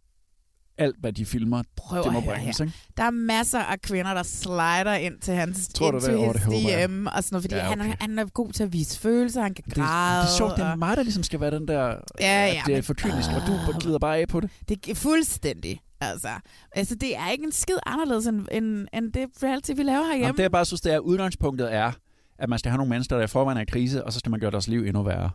[0.77, 2.59] alt, hvad de filmer, Prøv det må bringes.
[2.59, 2.73] Ikke?
[2.97, 6.35] Der er masser af kvinder, der slider ind til hans Tror du into det?
[6.51, 6.89] His det.
[6.89, 7.69] DM og sådan noget, fordi Ja, okay.
[7.69, 7.91] han, okay.
[7.91, 10.21] er, han er god til at vise følelser, han kan Det, græde.
[10.21, 11.77] det er sjovt, det er og- mig, der ligesom skal være den der,
[12.19, 13.41] Ja, ja, det er men- for kynisk, og
[13.73, 14.49] du glider bare af på det.
[14.69, 15.79] Det er fuldstændig.
[16.11, 16.29] Altså,
[16.71, 20.25] altså, det er ikke en skid anderledes end, end, end det reality, vi laver herhjemme.
[20.25, 21.91] Jamen, det jeg bare synes, det er, udgangspunktet er,
[22.39, 24.29] at man skal have nogle mennesker, der i forvejen er i krise, og så skal
[24.29, 25.29] man gøre deres liv endnu værre.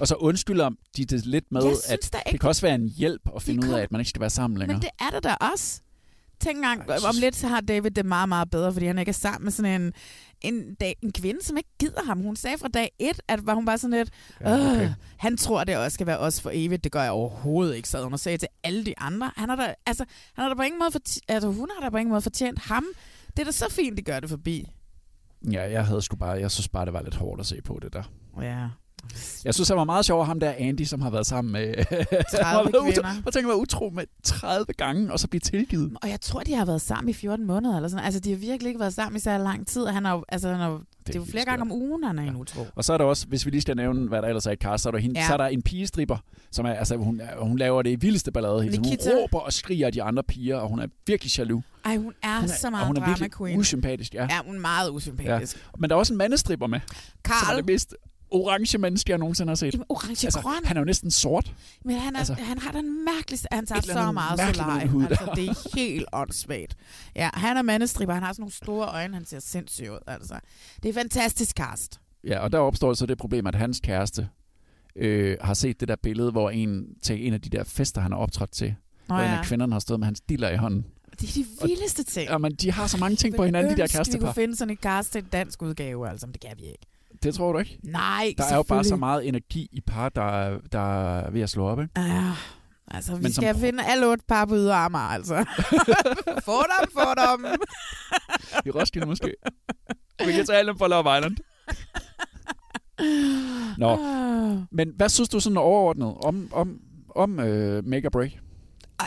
[0.00, 2.88] Og så undskylder de det lidt med, at synes da det kan også være en
[2.88, 4.76] hjælp at finde ud af, at man ikke skal være sammen længere.
[4.76, 5.80] Men det er det da også.
[6.44, 9.12] Tænk engang, om lidt så har David det meget, meget bedre, fordi han ikke er
[9.12, 9.92] sammen med sådan en,
[10.40, 12.20] en, dag, en kvinde, som ikke gider ham.
[12.20, 14.74] Hun sagde fra dag et, at var hun bare sådan lidt, Ja, okay.
[14.74, 14.92] okay.
[15.18, 16.84] han tror, det også skal være os for evigt.
[16.84, 19.30] Det gør jeg overhovedet ikke, sad hun og sagde til alle de andre.
[19.36, 20.04] Han har da, altså,
[20.34, 22.58] han har da på ingen måde fortjent, altså, hun har da på ingen måde fortjent
[22.58, 22.84] ham.
[23.26, 24.70] Det er da så fint, de gør det forbi.
[25.52, 27.78] Ja, jeg havde sgu bare, jeg synes bare, det var lidt hårdt at se på
[27.82, 28.02] det der.
[28.42, 28.68] Ja.
[29.44, 31.74] Jeg synes, han var meget sjov, ham der Andy, som har været sammen med...
[32.40, 33.22] 30 kvinder.
[33.22, 35.92] Hvor tænker man utro med 30 gange, og så blive tilgivet.
[36.02, 38.04] Og jeg tror, de har været sammen i 14 måneder, eller sådan.
[38.04, 39.82] Altså, de har virkelig ikke været sammen i så lang tid.
[39.82, 42.22] og Han har, altså, han har, det er jo flere gange om ugen, han er
[42.22, 42.66] en utro.
[42.74, 44.56] Og så er der også, hvis vi lige skal nævne, hvad der ellers er i
[44.56, 45.22] cast, så er der, hende, Ja.
[45.22, 45.26] ja.
[45.26, 46.16] så er der en pigestripper,
[46.50, 48.62] som er, altså, hun, hun laver det i vildeste ballade.
[48.62, 48.76] hele.
[48.76, 49.10] Nikita.
[49.10, 51.62] Hun råber og skriger de andre piger, og hun er virkelig jaloux.
[51.84, 53.58] Ej, hun er, Hun så og meget hun er drama queen.
[53.58, 54.26] usympatisk, ja.
[54.30, 55.56] Ja, hun er meget usympatisk.
[55.56, 55.60] Ja.
[55.78, 57.56] Men der er også en mandestripper med, som er Karl.
[57.56, 57.96] det mest
[58.34, 59.72] orange menneske, jeg nogensinde har set.
[59.74, 60.64] Jamen, orange altså, grøn.
[60.64, 61.54] Han er jo næsten sort.
[61.84, 63.48] Men han, er, altså, han har den mærkeligste...
[63.52, 66.76] Han tager så meget hud Altså, det er helt åndssvagt.
[67.16, 68.14] Ja, han er mandestripper.
[68.14, 69.14] Han har sådan nogle store øjne.
[69.14, 69.98] Han ser sindssyg ud.
[70.06, 70.40] Altså.
[70.82, 72.00] Det er fantastisk cast.
[72.26, 74.28] Ja, og der opstår så det problem, at hans kæreste
[74.96, 78.12] øh, har set det der billede, hvor en til en af de der fester, han
[78.12, 78.74] har optrådt til,
[79.08, 79.38] Nå hvor en ja.
[79.38, 80.86] af kvinderne har stået med hans diller i hånden.
[81.20, 82.30] Det er de vildeste ting.
[82.30, 84.26] Ja, men de har så mange ting på hinanden, de der Ønsk, vi kærestepar.
[84.26, 86.86] kunne finde sådan et cast til en dansk udgave, altså, men det kan vi ikke.
[87.22, 87.78] Det tror du ikke?
[87.82, 91.40] Nej, Der er jo bare så meget energi i par, der, er- der er ved
[91.40, 92.00] at slå op, ikke?
[92.00, 92.32] Ja,
[92.90, 95.34] altså, vi Men som skal pro- finde alle otte par på ydre Amager, altså.
[96.44, 97.46] få dem, få dem.
[98.66, 99.34] I Roskilde måske.
[100.26, 101.36] Vi kan tage alle dem fra Love Island.
[103.78, 104.56] Nå, Ah.
[104.70, 106.78] men hvad synes du sådan overordnet om, om,
[107.14, 108.30] om uh, Make or Break?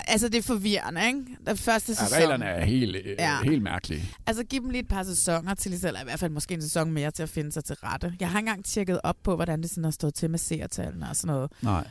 [0.07, 1.19] Altså, det er forvirrende, ikke?
[1.47, 2.17] Den første Ja, sæson.
[2.17, 3.37] reglerne er helt, øh, Ja.
[3.43, 4.03] helt mærkelige.
[4.27, 6.91] Altså, giv dem lige et par sæsoner til, eller i hvert fald måske en sæson
[6.91, 8.13] mere til at finde sig til rette.
[8.19, 11.15] Jeg har engang tjekket op på, hvordan det sådan har stået til med seertallene og
[11.15, 11.51] sådan noget.
[11.61, 11.87] Nej.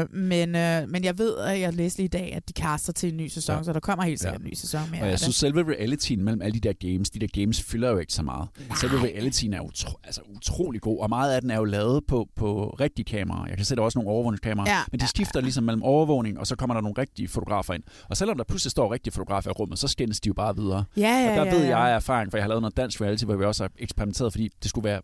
[0.00, 2.92] Øh, men, øh, men jeg ved, at jeg læste lige i dag, at de kaster
[2.92, 3.58] til en ny sæson, Ja.
[3.58, 3.64] ja.
[3.64, 4.44] så der kommer helt sikkert Ja.
[4.44, 5.00] en ny sæson mere.
[5.00, 5.20] Og jeg det.
[5.20, 8.22] synes, selve realityen mellem alle de der games, de der games fylder jo ikke så
[8.22, 8.48] meget.
[8.68, 8.76] Nej.
[8.80, 12.28] Selve realityen er utro, altså utrolig god, og meget af den er jo lavet på,
[12.36, 13.46] på rigtige kameraer.
[13.48, 16.38] Jeg kan se, der er også nogle overvågningskameraer, Ja, men de skifter ligesom mellem overvågning,
[16.38, 17.82] og så kommer der nogle rigtige fotografer ind.
[18.08, 20.84] Og selvom der pludselig står rigtige fotografer i rummet, så skændes de jo bare videre.
[20.96, 21.78] Ja, ja, og der ja, ved ja.
[21.78, 24.32] jeg af erfaring, for jeg har lavet noget dansk reality, hvor vi også har eksperimenteret,
[24.32, 25.00] fordi det skulle være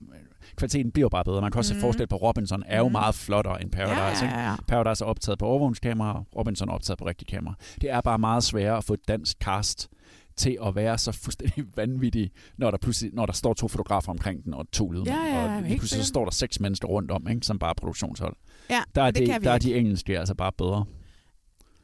[0.56, 1.40] kvaliteten bliver bare bedre.
[1.40, 1.76] Man kan også mm.
[1.76, 1.80] Mhm.
[1.80, 2.92] se forskel på Robinson er jo Mhm.
[2.92, 4.24] meget flottere end Paradise.
[4.24, 4.52] Ja, ja, ja.
[4.52, 4.64] Ikke?
[4.66, 7.54] Paradise er optaget på overvågningskamera, Robinson er optaget på rigtige kamera.
[7.80, 9.88] Det er bare meget sværere at få et dansk cast
[10.36, 14.44] til at være så fuldstændig vanvittig, når der pludselig når der står to fotografer omkring
[14.44, 15.08] den og to lydmænd.
[15.08, 17.58] Ja, ja, ja, og lige pludselig så står der seks mennesker rundt om, ikke, som
[17.58, 18.36] bare er produktionshold.
[18.70, 20.84] Ja, Der er, det det, der er de engelske altså bare bedre.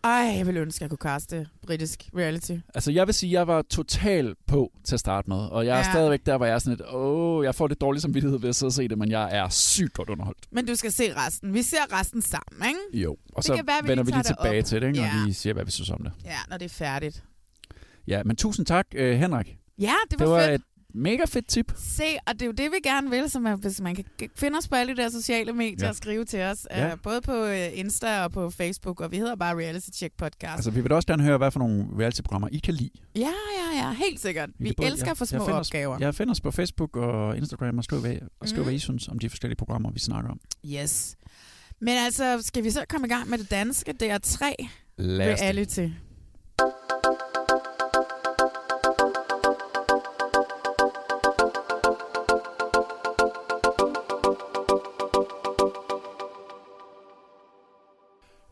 [0.05, 2.53] Ej, jeg ville ønske, at jeg kunne kaste britisk reality.
[2.75, 5.73] Altså, jeg vil sige, at jeg var total på til at starte med, og jeg
[5.75, 5.93] er Ja.
[5.93, 8.57] stadigvæk der, hvor jeg er sådan lidt, åh, jeg får lidt dårlig samvittighed ved at
[8.57, 10.39] sidde og se det, men jeg er sygt godt underholdt.
[10.51, 11.55] Men du skal se resten.
[11.55, 13.03] Vi ser resten sammen, ikke?
[13.03, 14.65] Jo, og Det så være, vi vender vi lige tilbage op.
[14.65, 15.07] til det, ikke, Ja.
[15.19, 16.13] og lige siger, hvad vi synes om det.
[16.25, 17.25] Ja, når det er færdigt.
[18.07, 19.57] Ja, men tusind tak, øh, Henrik.
[19.79, 20.63] Ja, det var, det var fedt.
[20.95, 21.73] Mega fedt tip.
[21.77, 24.05] Se, og det er jo det, vi gerne vil, så man, hvis man kan
[24.37, 25.89] finde os på alle de der sociale medier Ja.
[25.89, 26.67] og skrive til os.
[26.71, 26.87] Ja.
[26.87, 26.93] Ja.
[26.93, 30.53] Uh, både på uh, Insta og på Facebook, og vi hedder bare Reality Check Podcast.
[30.55, 32.91] Altså, vi vil også gerne høre, hvad for nogle reality-programmer I kan lide.
[33.17, 34.51] Ja, ja, ja, helt sikkert.
[34.59, 35.95] Vi kan både- elsker for små jeg finder opgaver.
[35.95, 38.67] Os, jeg finder os på Facebook og Instagram og skriver, hvad, og skriver Mhm.
[38.67, 40.41] hvad I synes om de forskellige programmer, vi snakker om.
[40.67, 41.17] Yes.
[41.81, 43.93] Men altså, skal vi så komme i gang med det danske?
[43.93, 44.57] Det er tre
[44.99, 45.95] Lad os det.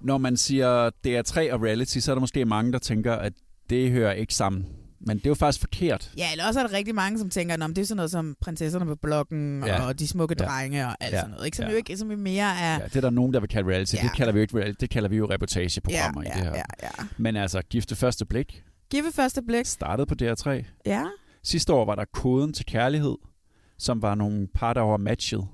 [0.08, 3.32] Når man siger DR3 og reality, så er der måske mange, der tænker, at
[3.70, 4.66] det hører ikke sammen.
[5.00, 6.12] Men det er jo faktisk forkert.
[6.16, 8.36] Ja, eller også er der rigtig mange, som tænker, at det er sådan noget som
[8.40, 9.74] prinsesserne på bloggen, Ja.
[9.74, 9.86] ja.
[9.86, 10.44] og de smukke Ja.
[10.44, 11.18] drenge og alt Ja.
[11.20, 11.44] sådan noget.
[11.46, 11.56] Ikke?
[11.56, 11.70] Som Ja.
[11.70, 12.72] jo ikke som jo mere er...
[12.72, 13.94] Ja, det er der nogen, der vil kalde reality.
[13.94, 14.00] Ja.
[14.02, 14.80] Det kalder vi jo ikke reality.
[14.80, 16.54] Det kalder vi jo reportageprogrammer Ja, i det her.
[16.56, 17.04] ja, ja.
[17.18, 19.66] Men altså, gifte første blik Giv ved første blik.
[19.66, 20.50] startede på DR3.
[20.86, 21.04] Ja.
[21.42, 23.16] Sidste år var der Koden til Kærlighed,
[23.78, 25.46] som var nogle par, der var matchet.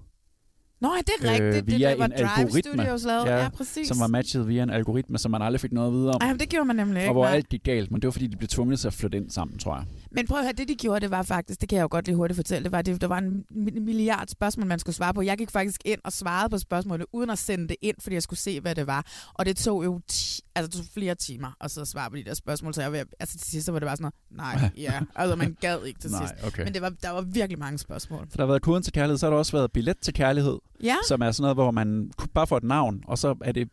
[0.81, 1.67] Nå, det er rigtigt.
[1.67, 2.73] det, Øh, via det var en Drive algoritme.
[2.73, 3.27] Studios lavet.
[3.27, 3.89] Ja, ja, præcis.
[3.89, 6.19] Som var matchet via en algoritme, som man aldrig fik noget videre om.
[6.21, 7.11] Ej, men det gjorde man nemlig ikke.
[7.11, 7.35] og hvor nej.
[7.35, 9.59] alt gik galt, men det var fordi, de blev tvunget til at flytte ind sammen,
[9.59, 9.85] tror jeg.
[10.11, 12.07] Men prøv at høre, det de gjorde, det var faktisk, det kan jeg jo godt
[12.07, 15.15] lige hurtigt fortælle, det var, det, der var en mi- milliard spørgsmål, man skulle svare
[15.15, 15.23] på.
[15.23, 18.23] Jeg gik faktisk ind og svarede på spørgsmålet, uden at sende det ind, fordi jeg
[18.23, 19.07] skulle se, hvad det var.
[19.35, 22.17] Og det tog jo ti, altså, det tog flere timer at sidde og svare på
[22.17, 24.71] de der spørgsmål, så jeg var, altså til sidst var det bare sådan noget, nej,
[24.87, 25.01] ja.
[25.17, 26.47] Altså man gad ikke til Nej, sidst.
[26.47, 26.65] okay.
[26.65, 28.27] Men det var, der var virkelig mange spørgsmål.
[28.31, 30.59] Så der har været Koden til Kærlighed, så har der også været Billet til Kærlighed,
[30.83, 30.97] Ja.
[31.09, 33.69] som er sådan noget, hvor man bare får et navn, og så er det...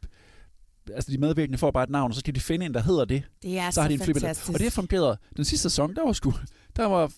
[0.94, 3.06] Altså, de medvirkende får bare et navn, og så skal de finde en, der hedder
[3.06, 3.24] det.
[3.44, 4.50] Det er så så har de en fantastisk.
[4.50, 5.18] Og det har fungeret.
[5.38, 6.34] Den sidste sæson, der var sgu...
[6.76, 7.12] Der var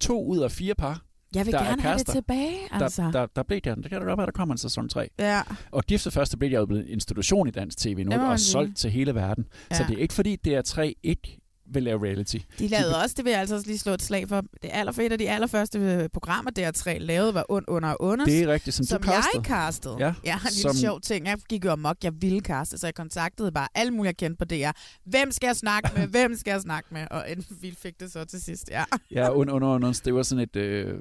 [0.00, 1.02] to ud af fire par,
[1.34, 3.02] Jeg vil der er gerne have det tilbage, altså.
[3.02, 3.74] der, der, der blev der.
[3.74, 5.08] Det kan da godt være, der kommer en sæson 3.
[5.18, 5.42] Ja.
[5.70, 8.40] Og Gifte Første blev jeg jo blevet institution i dansk tv nu, Det man og
[8.40, 9.46] solgt til hele verden.
[9.70, 9.76] Ja.
[9.76, 11.38] Så det er ikke fordi, DR3 ikke
[11.72, 12.36] vil lave reality.
[12.58, 14.98] De lavede også, det vil jeg altså også lige slå et slag for, det aller,
[14.98, 18.26] et af de allerførste øh, programmer, DR3 lavede, var Und under Ondes.
[18.26, 19.30] Det er rigtigt, som du som castede.
[19.34, 19.96] jeg castede.
[19.98, 21.26] Ja, ja en lille som- sjov ting.
[21.26, 24.38] Jeg gik jo amok, jeg ville kaste, så jeg kontaktede bare alle mulige, jeg kendte
[24.38, 24.70] på DR.
[25.04, 26.06] Hvem skal jeg snakke med?
[26.06, 27.06] Hvem skal jeg snakke med?
[27.10, 27.24] Og
[27.60, 28.84] vi fik det så til sidst, ja.
[29.10, 30.94] Ja, under, under, under, det var sådan et, øh,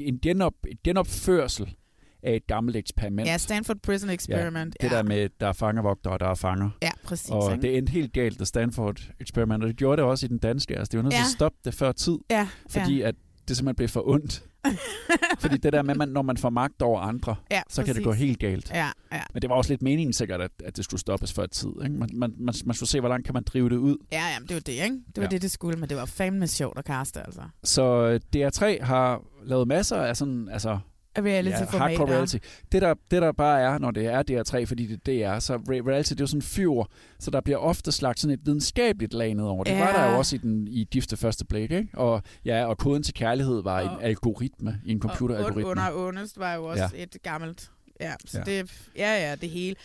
[0.00, 1.74] en genop, et genopførsel
[2.22, 3.28] af et gammelt eksperiment.
[3.28, 4.76] Ja, Stanford Prison Experiment.
[4.82, 4.96] Ja, det ja.
[4.96, 6.70] der med, der er fangevogtere, og der er fanger.
[6.82, 7.62] Ja, præcis, Og ikke?
[7.62, 10.78] det endte helt galt, det Stanford Experiment, og det gjorde det også i den danske.
[10.78, 11.24] Altså, det var nødt til Ja.
[11.24, 13.08] at stoppe det før tid, Ja, fordi ja.
[13.08, 13.14] at
[13.48, 14.42] det simpelthen blev for ondt.
[15.40, 18.04] fordi det der med, man, når man får magt over andre, Ja, så kan det
[18.04, 18.70] gå helt galt.
[18.70, 19.20] Ja, ja.
[19.32, 21.68] Men det var også lidt meningen sikkert, at, at det skulle stoppes før tid.
[21.84, 21.96] Ikke?
[21.96, 23.96] Man, man, man, man skulle se, hvor langt kan man drive det ud.
[24.12, 24.84] Ja, jamen, det var det, ikke?
[24.84, 25.22] Det var Ja.
[25.22, 25.28] ja.
[25.28, 27.40] det, det skulle, men det var fandme sjovt at kaste, altså.
[27.64, 30.78] Så øh, DR3 har lavet masser af sådan, altså...
[31.18, 31.78] Reality-formater.
[31.78, 32.36] hardcore reality.
[32.72, 35.54] Det der, det der bare er, når det er DR3, fordi det, det er, så
[35.56, 36.70] re- reality det er jo sådan fyr,
[37.18, 39.64] så der bliver ofte slagt sådan et videnskabeligt lag ned over.
[39.64, 39.92] Det var Ja.
[40.06, 41.88] der jo også i, den, i Gifte Første Blik, ikke?
[41.94, 45.66] Og, ja, og koden til kærlighed var en algoritme, en computeralgoritme.
[45.66, 46.90] under Onest var jo også Ja.
[46.94, 47.02] ja.
[47.02, 47.70] et gammelt
[48.00, 48.52] Ja, så Ja.
[48.52, 48.58] ja.
[48.62, 49.76] det ja, ja, det hele.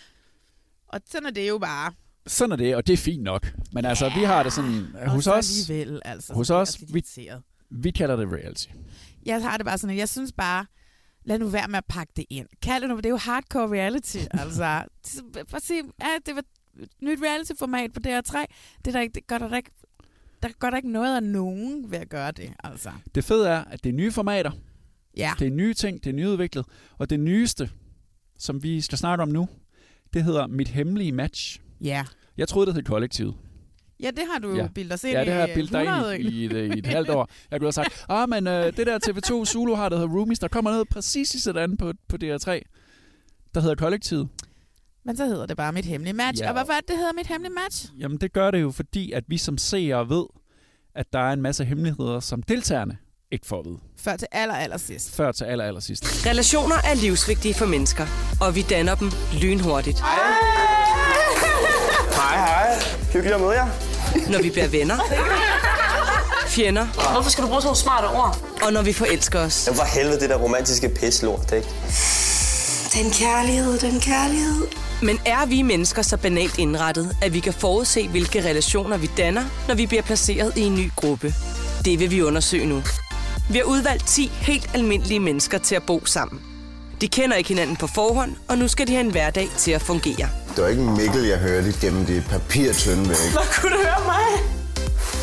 [0.88, 1.92] Og sådan er det jo bare.
[2.28, 3.54] Sådan er det, og det er fint nok.
[3.74, 4.86] Men altså, vi har det sådan...
[5.02, 7.04] og hos så os, alligevel, altså, hos så os vi,
[7.70, 8.66] vi kalder det reality.
[9.26, 10.66] Jeg har det bare sådan, at jeg synes bare,
[11.28, 12.48] lad nu være med at pakke det ind.
[12.62, 14.64] Kald det nu, det er jo hardcore reality, altså.
[15.56, 16.42] At se, ja, det var
[16.82, 18.46] et nyt reality-format på DR3.
[18.78, 19.72] Det, er der ikke, det gør der, ikke,
[20.44, 22.92] der gør der ikke noget af nogen ved at gøre det, altså.
[23.16, 24.52] Det fede er, at det er nye formater.
[25.18, 25.34] Ja.
[25.40, 26.66] Det er nye ting, det er nyudviklet.
[26.98, 27.70] Og det nyeste,
[28.38, 29.50] som vi skal snakke om nu,
[30.14, 31.62] det hedder Mit Hemmelige Match.
[31.82, 32.06] Ja.
[32.38, 33.36] Jeg troede, det hed Kollektivet.
[34.00, 35.82] Ja, det har du jo bildet os ind ja, det har jeg i bildet dig
[35.84, 37.30] 100 ind i, i, et, øh, i et halvt år.
[37.52, 40.40] Jeg kunne have sagt, ah, men øh, det der TV2 Zulu har, der hedder Roomies,
[40.40, 42.50] der kommer noget præcis i sådan på, på DR3,
[43.56, 44.30] der hedder Kollektivet.
[45.06, 46.42] Men så hedder det bare Mit Hemmelige Match.
[46.42, 46.46] Ja.
[46.46, 46.52] Ja.
[46.52, 47.86] Og hvorfor er det, det hedder Mit Hemmelige Match?
[48.00, 50.26] Jamen, det gør det jo, fordi at vi som seere ved,
[50.96, 52.98] at der er en masse hemmeligheder, som deltagerne
[53.32, 53.78] ikke får at vide.
[53.98, 55.16] Før til aller, aller sidst.
[55.16, 56.26] Før til aller, aller sidst.
[56.26, 58.06] Relationer er livsvigtige for mennesker,
[58.42, 60.00] og vi danner dem lynhurtigt.
[62.18, 62.74] Hej, hej.
[63.14, 63.87] Hyggeligt at møde jer.
[64.30, 64.98] Når vi bliver venner,
[66.48, 68.38] fjender Hvorfor skal du bruge så smarte ord?
[68.62, 69.64] og når vi forelsker os.
[69.68, 71.68] Jamen for helvede, det der romantiske pislort, ikke?
[72.94, 74.68] Den kærlighed, den kærlighed.
[75.02, 79.44] Men er vi mennesker så banalt indrettet, at vi kan forudse, hvilke relationer vi danner,
[79.68, 81.34] når vi bliver placeret i en ny gruppe?
[81.86, 82.84] Det vil vi undersøge nu.
[83.50, 86.42] Vi har udvalgt 10 helt almindelige mennesker til at bo sammen.
[87.02, 89.82] De kender ikke hinanden på forhånd, og nu skal de have en hverdag til at
[89.82, 90.30] fungere.
[90.56, 93.32] Det var ikke Mikkel, jeg hørte gennem det papirtønde væk.
[93.32, 94.26] Hvor kunne du høre mig?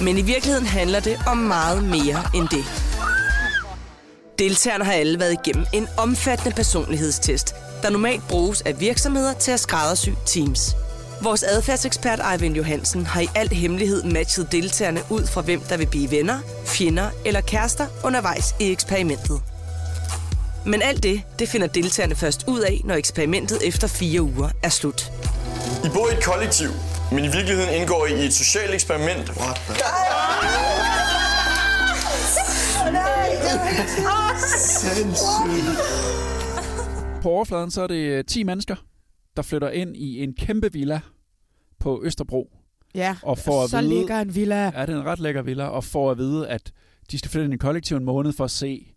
[0.02, 2.64] Men i virkeligheden handler det om meget mere end det.
[4.38, 9.60] Deltagerne har alle været igennem en omfattende personlighedstest, der normalt bruges af virksomheder til at
[9.60, 10.76] skræddersy teams.
[11.22, 15.86] Vores adfærdsekspert Eivind Johansen har i al hemmelighed matchet deltagerne ud fra hvem der vil
[15.86, 19.40] blive venner, fjender eller kærester undervejs i eksperimentet.
[20.66, 24.68] Men alt det, det finder deltagerne først ud af, når eksperimentet efter fire uger er
[24.68, 25.12] slut.
[25.84, 26.68] I bor i et kollektiv,
[27.12, 29.30] men i virkeligheden indgår I i et socialt eksperiment.
[29.30, 29.74] What the?
[37.22, 38.76] På overfladen så er det øh, 10 mennesker,
[39.36, 41.00] der flytter ind i en kæmpe villa
[41.80, 42.50] på Østerbro.
[42.94, 44.62] Ja, og får at så vide, ligger en villa.
[44.64, 46.72] Ja, det er en ret lækker villa, og får at vide, at
[47.10, 48.93] de skal flytte ind i kollektiv en måned for at se,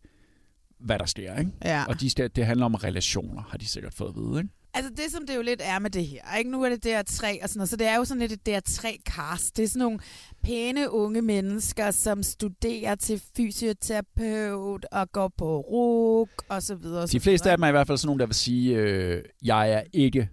[0.80, 1.38] hvad der sker.
[1.40, 1.52] Ikke?
[1.66, 1.84] Ja.
[1.88, 4.38] Og de det handler om relationer, har de sikkert fået at vide.
[4.40, 4.50] Ikke?
[4.74, 6.52] Altså det, som det jo lidt er med det her, ikke?
[6.52, 9.52] nu er det DR3 og sådan noget, så det er jo sådan lidt et DR3-cast.
[9.56, 10.00] Det er sådan nogle
[10.44, 17.02] pæne unge mennesker, som studerer til fysioterapeut og går på RUG og så videre.
[17.02, 17.52] og så De fleste videre.
[17.52, 20.30] af dem er i hvert fald sådan nogle, der vil sige, øh, jeg er ikke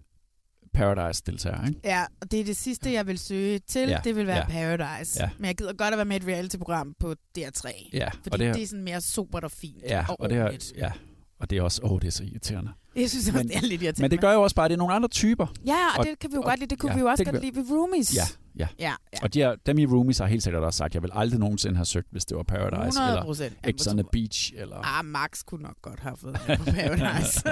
[0.75, 1.67] Paradise-deltager.
[1.67, 1.81] Ikke?
[1.85, 3.89] Ja, og det er det sidste, jeg vil søge til.
[3.89, 4.01] Ja.
[4.05, 4.77] Det vil være ja.
[4.77, 5.23] Paradise.
[5.23, 5.31] ja.
[5.39, 7.91] Men jeg gider godt at være med i et reality-program på DR3.
[7.93, 10.29] Ja, fordi og det her- det er sådan mere sobert og fint Ja, og, og
[10.31, 10.91] det, her, ja,
[11.39, 12.71] og det er også, åh, det er så irriterende.
[12.97, 14.03] Jeg synes også, det er lidt irriterende.
[14.03, 15.47] Men det gør jo også bare, at det er nogle andre typer.
[15.67, 16.71] Ja, og, det kan vi jo godt lide.
[16.71, 18.17] Det kunne ja, vi jo også godt lide ved Roomies.
[18.17, 18.23] Ja,
[18.57, 18.69] ja.
[18.79, 19.19] Ja, ja.
[19.23, 21.41] Og de er, dem i Roomies har helt sikkert også sagt, at jeg vil aldrig
[21.41, 23.09] nogensinde have søgt, hvis det var Paradise 100%.
[23.09, 24.53] eller Jamen, X on the Beach.
[24.57, 24.99] Eller...
[24.99, 27.43] Ah, Max kunne nok godt have fået på Paradise.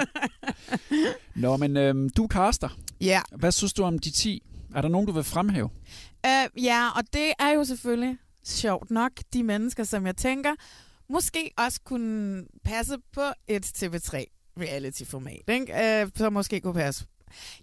[1.35, 2.69] Nå, men øhm, du er caster.
[3.01, 3.21] Ja.
[3.35, 4.43] Hvad synes du om de 10?
[4.75, 5.69] Er der nogen, du vil fremhæve?
[6.27, 10.51] Uh, ja, og det er jo selvfølgelig sjovt nok de mennesker, som jeg tænker,
[11.09, 14.25] måske også kunne passe på et TV3
[14.59, 16.01] reality-format, ikke?
[16.03, 17.05] Uh, som måske kunne passe.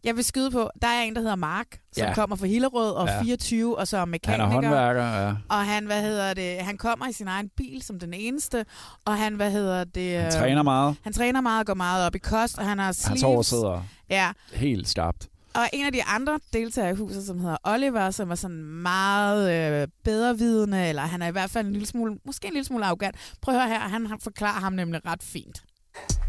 [0.04, 2.14] Jeg vil skyde på, der er en, der hedder Mark, som Ja.
[2.14, 3.14] kommer fra Hillerød og Ja.
[3.14, 3.22] ja.
[3.22, 4.44] 24, og så er Han mekaniker.
[4.44, 5.34] er håndværker, ja.
[5.48, 8.66] Og han, hvad hedder det, han kommer i sin egen bil som den eneste,
[9.04, 10.16] og han, hvad hedder det...
[10.16, 10.96] Han øh, træner meget.
[11.02, 13.08] Han træner meget og går meget op i kost, og han har sleeves.
[13.08, 15.28] Hans hår sidder Ja, helt skarpt.
[15.54, 19.82] og en af de andre deltagere i huset, som hedder Oliver, som er sådan meget
[19.82, 22.84] øh, bedrevidende, eller han er i hvert fald en lille smule, måske en lille smule
[22.86, 23.16] arrogant.
[23.42, 25.62] Prøv at høre her, han forklarer ham nemlig ret fint.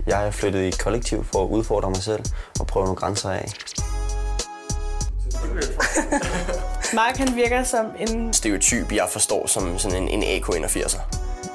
[0.08, 2.24] Jeg er flyttet i et kollektiv for at udfordre mig selv
[2.60, 3.54] og prøve nogle grænser af.
[7.00, 11.00] Mark han virker som en, Stereotyp, jeg forstår som sådan en, en AK-81'er.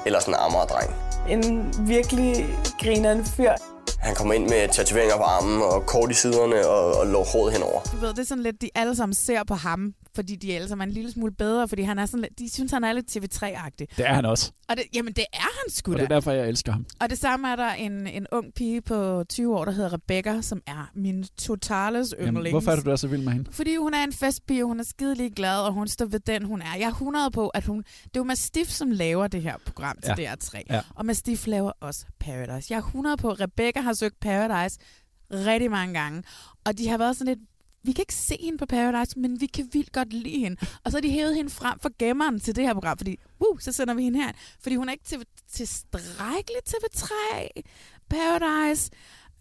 [0.05, 0.93] Eller sådan en Amager-dreng.
[1.29, 2.45] en virkelig
[2.81, 3.51] grineren fyr.
[3.99, 7.53] Han kommer ind med tatoveringer på armen og kort i siderne og, og lå håret
[7.53, 7.81] henover.
[7.91, 10.67] Du ved, det er sådan lidt, de alle sammen ser på ham, fordi de alle
[10.67, 13.17] sammen er en lille smule bedre, fordi han er sådan de synes, han er lidt
[13.17, 13.85] TV3-agtig.
[13.97, 14.51] Det er han også.
[14.69, 16.03] Og det, jamen, det er han sgu Og da.
[16.03, 16.85] det er derfor, jeg elsker ham.
[16.99, 20.41] Og det samme er der en, en ung pige på 20 år, der hedder Rebecca,
[20.41, 22.51] som er min totales Jamen, yndlings.
[22.53, 23.51] hvorfor er du der så vild med hende?
[23.51, 26.61] Fordi hun er en festpige, hun er skidelig glad, og hun står ved den, hun
[26.61, 26.75] er.
[26.75, 27.77] Jeg er 100 på, at hun...
[27.77, 30.33] Det er jo Mastiff, som laver det her program til Ja.
[30.33, 30.61] DR3.
[30.69, 30.81] Ja.
[30.95, 32.67] Og Mastiff laver også Paradise.
[32.73, 34.79] Jeg er 100 på, at Rebecca har søgt Paradise
[35.31, 36.23] rigtig mange gange.
[36.65, 37.49] Og de har været sådan lidt...
[37.87, 40.57] Vi kan ikke se hende på Paradise, men vi kan vildt godt lide hende.
[40.83, 43.59] Og så har de hævet hende frem for gemmeren til det her program, fordi uh,
[43.59, 44.31] så sender vi hende her.
[44.59, 47.11] Fordi hun er ikke til, tilstrækkeligt TV3
[48.09, 48.91] Paradise.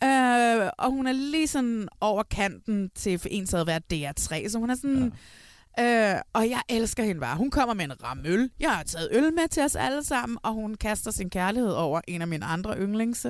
[0.05, 4.59] Øh, og hun er lige sådan over kanten til for en havde været DR3, så
[4.59, 5.13] hun er sådan...
[5.79, 6.15] Ja.
[6.15, 7.37] Øh, og jeg elsker hende bare.
[7.37, 8.51] Hun kommer med en ram øl.
[8.61, 12.01] Jeg har taget øl med til os alle sammen, og hun kaster sin kærlighed over
[12.09, 13.27] en af mine andre yndlings,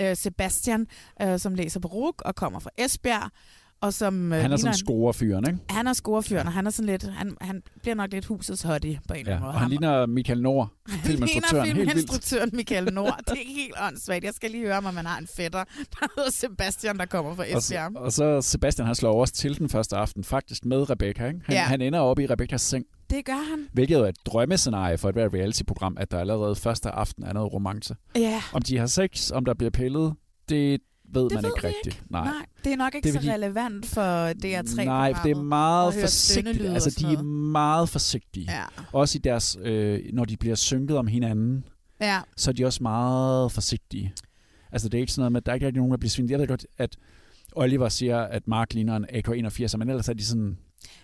[0.00, 0.86] øh, Sebastian,
[1.22, 3.30] øh, som læser på RUK og kommer fra Esbjerg.
[3.80, 5.58] Og som, øh, Han er sådan ligner scorefyren, ikke?
[5.70, 9.00] Han er scorefyren, og han er sådan lidt, han, han bliver nok lidt husets hottie
[9.08, 9.36] på en eller Ja.
[9.36, 9.54] anden måde.
[9.54, 11.90] Og han ligner Michael Nord, filminstruktøren, ligner helt vildt.
[11.90, 13.18] filminstruktøren Michael Nord.
[13.28, 14.24] Det er helt åndssvagt.
[14.24, 15.64] Jeg skal lige høre, om man har en fætter,
[16.00, 17.96] der hedder Sebastian, der kommer fra Og, Esbjerg.
[17.96, 21.26] og så Sebastian, han slår også til den første aften, faktisk med Rebecca.
[21.26, 21.40] Ikke?
[21.44, 21.62] Han, Ja.
[21.62, 23.66] han ender oppe i Rebeccas seng, Det gør han.
[23.72, 27.52] hvilket er et drømmescenarie for et hvert reality-program, at der allerede første aften er noget
[27.52, 27.96] romance.
[28.16, 28.42] Ja.
[28.52, 30.14] Om de har sex, om der bliver pillet,
[30.48, 30.80] det
[31.12, 32.02] ved Det man ved ikke rigtigt.
[32.10, 32.24] Nej.
[32.24, 35.42] Nej, det er nok ikke Det så fordi- relevant for DR3 Nej, for det er
[35.42, 36.60] meget forsigtigt.
[36.62, 38.46] Altså, de er meget forsigtige.
[38.52, 38.62] Ja.
[38.92, 41.64] Også i deres, øh, når de bliver synket om hinanden,
[42.00, 42.20] Ja.
[42.36, 44.14] så er de også meget forsigtige.
[44.72, 46.10] Altså, det er ikke sådan noget med, at der er ikke rigtig nogen, der bliver
[46.10, 46.30] svinet.
[46.30, 46.96] Jeg ved godt, at
[47.52, 50.58] Oliver siger, at Mark ligner en AK-81, men ellers er de sådan...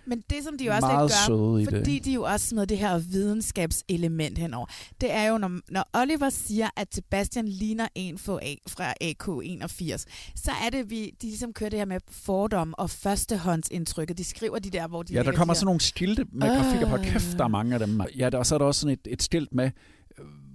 [0.05, 2.05] Men det, som de jo også lidt gør, det, fordi ikke?
[2.05, 4.65] de jo også smider det her videnskabselement henover,
[5.01, 10.03] det er jo, når, når Oliver siger, at Sebastian ligner en få A fra AK81,
[10.35, 14.17] så er det, vi, de ligesom kører det her med fordom og førstehåndsindtrykket.
[14.17, 16.89] De skriver de der, hvor de Ja, der kommer her- sådan nogle skilte med grafikker
[16.89, 16.97] på.
[17.03, 18.01] Kæft, der er mange af dem.
[18.17, 19.71] Ja, der, og så er der også sådan et, et skilt med, øh,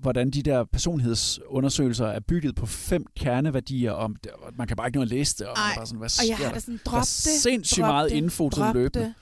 [0.00, 3.92] hvordan de der personlighedsundersøgelser er bygget på fem kerneværdier.
[3.92, 4.16] Om,
[4.54, 5.46] man kan bare ikke nå at læse det.
[5.46, 6.52] Og, Ej, bare sådan, hvad og jeg har der?
[6.52, 7.06] da sådan, Der drop det,
[7.42, 9.06] sindssygt drop meget det, info drop løbende.
[9.06, 9.14] det.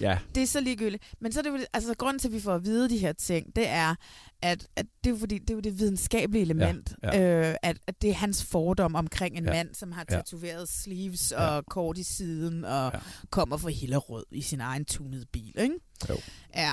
[0.00, 0.18] Ja.
[0.34, 1.04] Det er så ligegyldigt.
[1.20, 3.12] Men så er det jo, altså grunden til, at vi får at vide de her
[3.12, 3.94] ting, det er,
[4.42, 7.76] at, at det er jo fordi, det er jo det videnskabelige element, Ja, Øh, at,
[7.86, 10.16] at det er hans fordom omkring en Ja, mand, som har ja.
[10.16, 12.92] tatoveret sleeves og kort i siden, og
[13.30, 15.74] kommer fra Hillerød i sin egen tunede bil, ikke?
[16.08, 16.16] Jo.
[16.56, 16.72] Ja.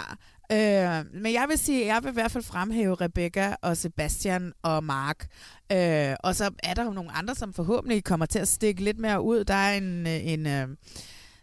[0.52, 4.84] Øh, men jeg vil sige, jeg vil i hvert fald fremhæve Rebecca og Sebastian og
[4.84, 5.28] Mark.
[5.72, 9.00] Øh, og så er der jo nogle andre, som forhåbentlig kommer til at stikke lidt
[9.00, 9.44] mere ud.
[9.44, 10.68] Der er en, øh, en øh,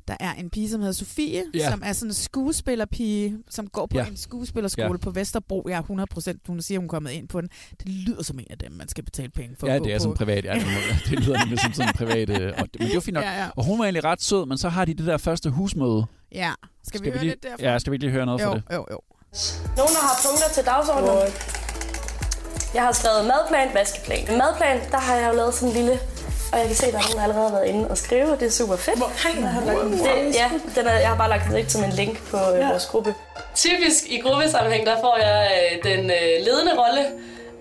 [0.08, 1.70] der er en pige, som hedder Sofie, Ja.
[1.70, 4.06] som er sådan en skuespillerpige, som går på Ja.
[4.06, 4.96] en skuespillerskole Ja.
[4.96, 5.66] på Vesterbro.
[5.68, 7.48] Jeg er 100%, hun siger, hun er kommet ind på den.
[7.78, 9.92] Det lyder som en af dem, man skal betale penge for Ja, at gå det
[9.94, 10.02] er på.
[10.02, 10.44] sådan privat.
[10.44, 10.54] Ja,
[11.10, 12.30] det lyder nemlig som sådan en privat...
[12.30, 13.24] øh, Og, men det var fint nok.
[13.24, 13.48] Ja, ja.
[13.56, 16.06] Og hun var egentlig ret sød, men så har de det der første husmøde.
[16.32, 16.52] Ja.
[16.88, 17.62] Skal, vi høre lige, lidt derfra?
[17.62, 18.62] Ja, skal vi ikke lige høre noget jo, fra det?
[18.72, 19.00] Jo, jo.
[19.76, 21.32] Nogen, der har punkter til dagsordenen?
[22.74, 24.24] Jeg har skrevet madplan, vaskeplan.
[24.28, 26.00] Med madplan, der har jeg jo lavet sådan en lille...
[26.52, 28.32] Og jeg kan se, at der er nogen, der allerede har været inde og skrive,
[28.32, 28.96] og det er super fedt.
[28.96, 31.84] Hvor har du lagt den det, Ja, den er, jeg har bare lagt den som
[31.84, 32.56] en link på ja.
[32.56, 32.68] Ja.
[32.68, 33.14] vores gruppe.
[33.54, 37.02] Typisk i gruppesammenhæng, der får jeg øh, den øh, ledende rolle.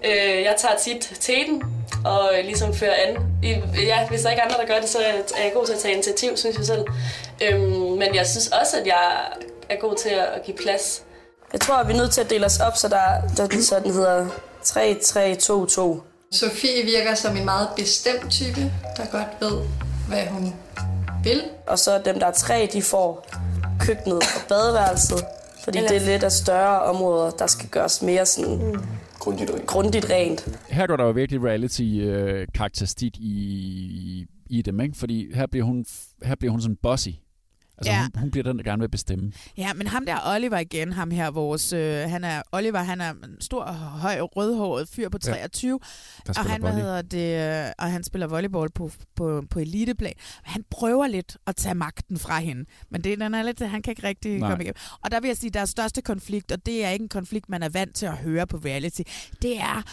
[0.06, 1.64] Øh, jeg tager tit teten
[2.06, 3.18] og øh, ligesom fører an.
[3.44, 4.98] I, ja, hvis der ikke er andre, der gør det, så
[5.38, 6.86] er jeg god til at tage initiativ, synes jeg selv.
[7.44, 9.26] Øhm, men jeg synes også, at jeg
[9.70, 11.04] er god til at give plads.
[11.54, 13.80] Jeg tror, at vi er nødt til at dele os op, så, der, der, så
[13.84, 14.28] den hedder
[14.64, 16.02] 3-3-2-2.
[16.32, 18.62] Sofie virker som en meget bestemt type,
[18.98, 19.62] der godt ved,
[20.08, 20.54] hvad hun
[21.24, 21.42] vil.
[21.68, 23.28] Og så dem, der er tre, de får
[23.80, 25.26] køkkenet og badeværelset.
[25.64, 28.80] Fordi Eller- det er lidt af større områder, der skal gøres mere sådan mm.
[29.20, 29.66] grundigt, rent.
[29.66, 30.48] grundigt rent.
[30.70, 34.98] Her går der jo virkelig reality-karakteristik i, i dem, ikke?
[34.98, 35.86] Fordi her bliver hun,
[36.24, 37.10] her bliver hun sådan bossy.
[37.78, 37.98] Altså, Ja.
[37.98, 38.02] ja.
[38.04, 39.32] hun, hun bliver den, der gerne vil bestemme.
[39.58, 43.12] Ja, men ham der Oliver igen, ham her, vores, øh, han er, Oliver, han er
[43.12, 45.32] en stor, høj, rødhåret fyr på Ja.
[45.32, 45.80] 23,
[46.28, 46.76] Der og han, volley.
[46.78, 50.14] hedder det, øh, og han spiller volleyball på, på, på eliteplan.
[50.44, 53.92] Han prøver lidt at tage magten fra hende, men det, den er lidt, han kan
[53.92, 54.50] ikke rigtig Nej.
[54.50, 54.78] komme igennem.
[55.04, 57.64] Og der vil jeg sige, deres største konflikt, og det er ikke en konflikt, man
[57.64, 59.02] er vant til at høre på reality,
[59.42, 59.84] det er,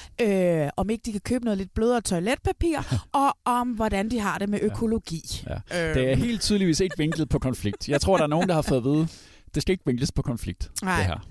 [0.64, 2.78] øh, om ikke de kan købe noget lidt blødere toiletpapir,
[3.24, 5.44] og om hvordan de har det med økologi.
[5.72, 5.88] Ja.
[5.88, 5.94] Øh.
[5.94, 7.71] Det er helt tydeligvis ikke vinklet på konflikt.
[7.88, 9.08] Jeg tror, der er nogen, der har fået at vide,
[9.54, 10.96] det skal ikke vinkles på konflikt, Nej.
[10.96, 11.14] det her.
[11.14, 11.26] Det...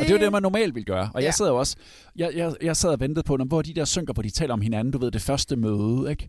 [0.00, 1.10] Og det er jo det, man normalt vil gøre.
[1.14, 1.24] Og Ja.
[1.26, 1.76] jeg sad jo også,
[2.16, 4.52] jeg, jeg, jeg sad og ventede på, når, hvor de der synker, hvor de taler
[4.54, 6.28] om hinanden, du ved, det første møde, ikke?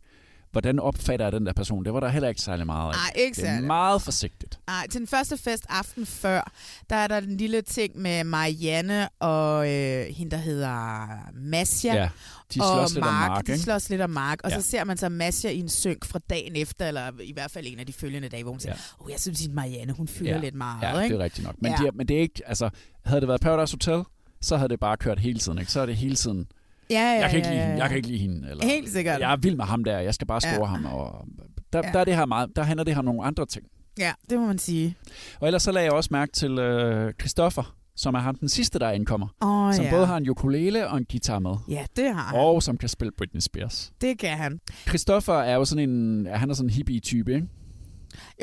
[0.52, 1.86] Hvordan opfatter jeg den der person?
[1.86, 2.96] Det var der heller ikke særlig meget af.
[2.96, 3.68] Nej, ikke Det er særlig.
[3.68, 4.60] meget forsigtigt.
[4.68, 6.52] Nej, til den første fest aften før,
[6.90, 11.94] der er der en lille ting med Marianne og øh, hende, der hedder Masja.
[11.96, 12.10] Ja,
[12.50, 14.60] de slås og lidt om Mark, De slås lidt om Mark, og Ja.
[14.62, 17.66] så ser man så Masja i en synk fra dagen efter, eller i hvert fald
[17.68, 19.04] en af de følgende dage, hvor hun siger, Ja.
[19.06, 20.40] oh, jeg synes, at Marianne, hun fylder ja.
[20.40, 20.82] lidt meget.
[20.84, 21.14] Ja, ikke?
[21.16, 21.56] det er rigtigt nok.
[21.62, 21.86] Men, Ja.
[21.86, 22.70] de, men det er ikke, altså,
[23.06, 24.04] havde det været Paradise Hotel,
[24.42, 25.72] så havde det bare kørt hele tiden, ikke?
[25.72, 26.48] Så er det hele tiden,
[26.90, 28.50] Ja, ja, jeg kan ikke lide hende, jeg kan ikke lide hende.
[28.50, 29.20] Eller, Helt sikkert.
[29.22, 30.66] Jeg er vild med ham der, jeg skal bare score Ja.
[30.66, 30.86] ham.
[30.86, 31.26] Og
[31.74, 31.92] der, Ja.
[31.94, 33.66] der, er det her meget, der handler det her om nogle andre ting.
[34.00, 34.96] Ja, det må man sige.
[35.40, 38.80] Og ellers så lagde jeg også mærke til øh, Christoffer, som er ham den sidste,
[38.80, 39.28] der indkommer.
[39.42, 39.92] Åh, som ja.
[39.92, 41.56] både har en ukulele og en guitar med.
[41.70, 42.40] Ja, det har han.
[42.40, 43.92] Og som kan spille Britney Spears.
[44.02, 44.60] Det kan han.
[44.88, 47.48] Christoffer er jo sådan en, han er sådan en hippie-type, ikke?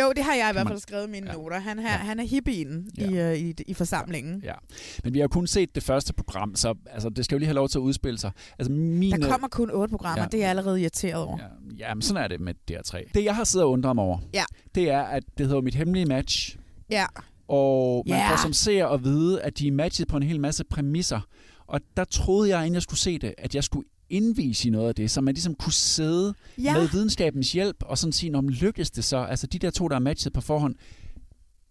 [0.01, 1.33] Jo, det har jeg i hvert fald skrevet i mine ja.
[1.37, 1.59] noter.
[1.59, 1.97] Han, her, ja.
[1.97, 3.09] han er hippien ja.
[3.11, 4.41] i, øh, i, i forsamlingen.
[4.45, 4.53] Ja.
[5.05, 7.55] Men vi har kun set det første program, så altså, det skal jo lige have
[7.55, 8.31] lov til at udspille sig.
[8.59, 10.23] Altså, min, Der kommer kun otte programmer, Ja.
[10.23, 10.29] ja.
[10.29, 11.39] det er jeg allerede irriteret over.
[11.41, 11.87] Ja.
[11.89, 13.11] Ja, men sådan er det med DR3.
[13.15, 14.45] Det, jeg har siddet og undret mig over, Ja.
[14.75, 16.57] det er, at det hedder mit hemmelige match,
[16.91, 17.07] ja.
[17.49, 18.31] og man Ja.
[18.33, 21.21] får som ser at vide, at de er matchet på en hel masse præmisser.
[21.67, 24.89] Og der troede jeg, inden jeg skulle se det, at jeg skulle indvise i noget
[24.89, 26.79] af det, så man ligesom kunne sidde Ja.
[26.79, 29.17] med videnskabens hjælp, og sådan sige, om lykkes det så?
[29.17, 30.75] Altså de der to, der er matchet på forhånd,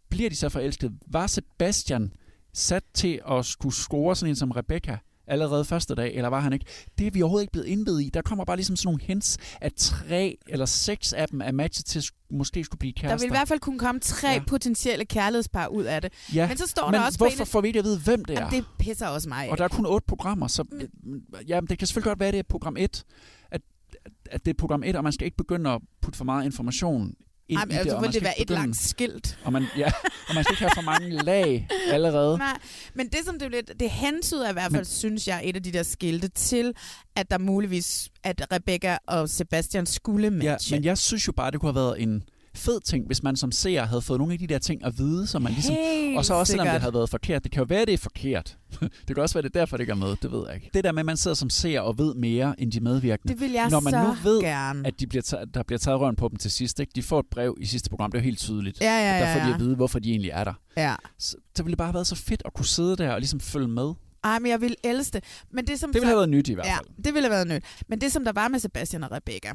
[0.09, 0.91] bliver de så forelsket?
[1.07, 2.13] Var Sebastian
[2.53, 4.97] sat til at skulle score sådan en som Rebecca
[5.27, 6.65] allerede første dag, eller var han ikke?
[6.97, 8.09] Det er vi overhovedet ikke blevet indvidet i.
[8.13, 11.85] Der kommer bare ligesom sådan nogle hints, at tre eller seks af dem er matchet
[11.85, 13.17] til måske skulle blive Der kærester.
[13.27, 14.43] vil i hvert fald kunne komme tre ja.
[14.47, 16.13] potentielle kærlighedspar ud af det.
[16.33, 18.35] Ja, Men så står men der også hvorfor får vi ikke at vide, hvem det
[18.37, 18.41] er?
[18.41, 19.49] Jamen, det pisser også mig.
[19.49, 20.63] Og der er kun otte programmer, så
[21.47, 23.03] ja, det kan selvfølgelig godt være, at det er program 1,
[23.51, 23.61] at,
[24.31, 27.13] at det er program 1, og man skal ikke begynde at putte for meget information
[27.49, 27.77] ind Ej, i det.
[27.77, 29.37] altså, og vil man det være et langt skilt.
[29.43, 29.91] Og man, ja,
[30.29, 32.37] og man skal ikke have for mange lag allerede.
[32.37, 32.57] Nej,
[32.93, 35.63] men det som det, lidt, det hentyder i hvert fald, Men- synes jeg, et af
[35.63, 36.73] de der skilte til,
[37.15, 40.75] at der muligvis, at Rebecca og Sebastian skulle Ja, matche.
[40.75, 42.23] men jeg synes jo bare, det kunne have været en
[42.55, 45.27] fed ting, hvis man som seer havde fået nogle af de der ting at vide,
[45.27, 45.75] så man ligesom...
[45.75, 46.81] Helt og så også selvom det sikkert.
[46.81, 47.43] havde været forkert.
[47.43, 48.57] Det kan jo være, det er forkert.
[49.07, 50.15] det kan også være, det er derfor, det er med.
[50.21, 50.69] Det ved jeg ikke.
[50.73, 53.33] Det der med, at man sidder som seer og ved mere end de medvirkende.
[53.33, 54.87] Det vil jeg Når man så nu ved, gerne.
[54.87, 56.79] at de bliver taget, der bliver taget røven på dem til sidst.
[56.79, 56.91] Ikke?
[56.95, 58.11] De får et brev i sidste program.
[58.11, 58.81] Det er jo helt tydeligt.
[58.81, 59.55] Ja, ja, Og der får ja, de ja.
[59.55, 60.53] at vide, hvorfor de egentlig er der.
[60.77, 60.95] Ja.
[61.19, 63.39] Så, så ville det bare have været så fedt at kunne sidde der og ligesom
[63.39, 63.93] følge med.
[64.23, 65.23] Ej, men jeg vil elske det.
[65.51, 66.87] Men det, som Det ville have været nyt i hvert ja, fald.
[67.05, 67.63] det ville have været nyt.
[67.87, 69.51] Men det, som der var med Sebastian og Rebecca,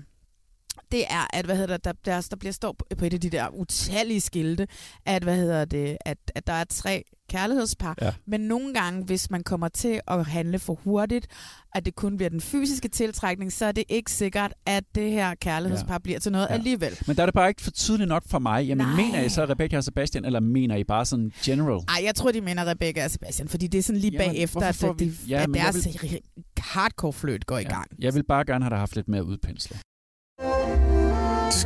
[0.92, 3.30] det er, at hvad hedder det, der, der, der bliver stå på et af de
[3.30, 4.66] der utallige skilte,
[5.06, 7.94] at, hvad hedder det, at, at der er tre kærlighedspar.
[8.02, 8.12] Ja.
[8.26, 11.26] Men nogle gange, hvis man kommer til at handle for hurtigt,
[11.74, 15.34] at det kun bliver den fysiske tiltrækning, så er det ikke sikkert, at det her
[15.34, 15.98] kærlighedspar ja.
[15.98, 16.54] bliver til noget ja.
[16.54, 16.98] alligevel.
[17.06, 18.66] Men der er det bare ikke for tydeligt nok for mig.
[18.66, 18.96] Jamen, Nej.
[18.96, 21.80] mener I så Rebecca og Sebastian, eller mener I bare sådan general?
[21.88, 24.60] Ej, jeg tror, de mener Rebecca og Sebastian, fordi det er sådan lige Jamen, bagefter,
[24.60, 26.20] at, at, vi- de, Ja, at deres vil-
[26.58, 27.86] hardcore fløt går i gang.
[27.98, 29.80] Jeg vil bare gerne have dig haft lidt mere udpenslet.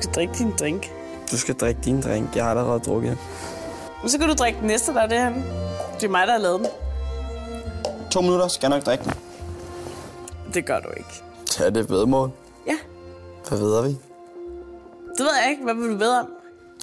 [0.02, 0.90] Du skal drikke din drink.
[1.30, 2.36] Du skal drikke din drink.
[2.36, 3.18] Jeg har allerede drukket.
[4.06, 5.32] Så kan du drikke den næste, der er det her.
[5.94, 6.68] Det er mig, der har lavet den.
[8.10, 9.12] To minutter skal jeg nok drikke den.
[10.54, 11.22] Det gør du ikke.
[11.46, 12.30] Tag det vedmål.
[12.66, 12.76] Ja.
[13.48, 13.88] Hvad ved vi?
[13.88, 13.98] Det
[15.20, 15.62] ved jeg ikke.
[15.64, 16.26] Hvad vil du vide om?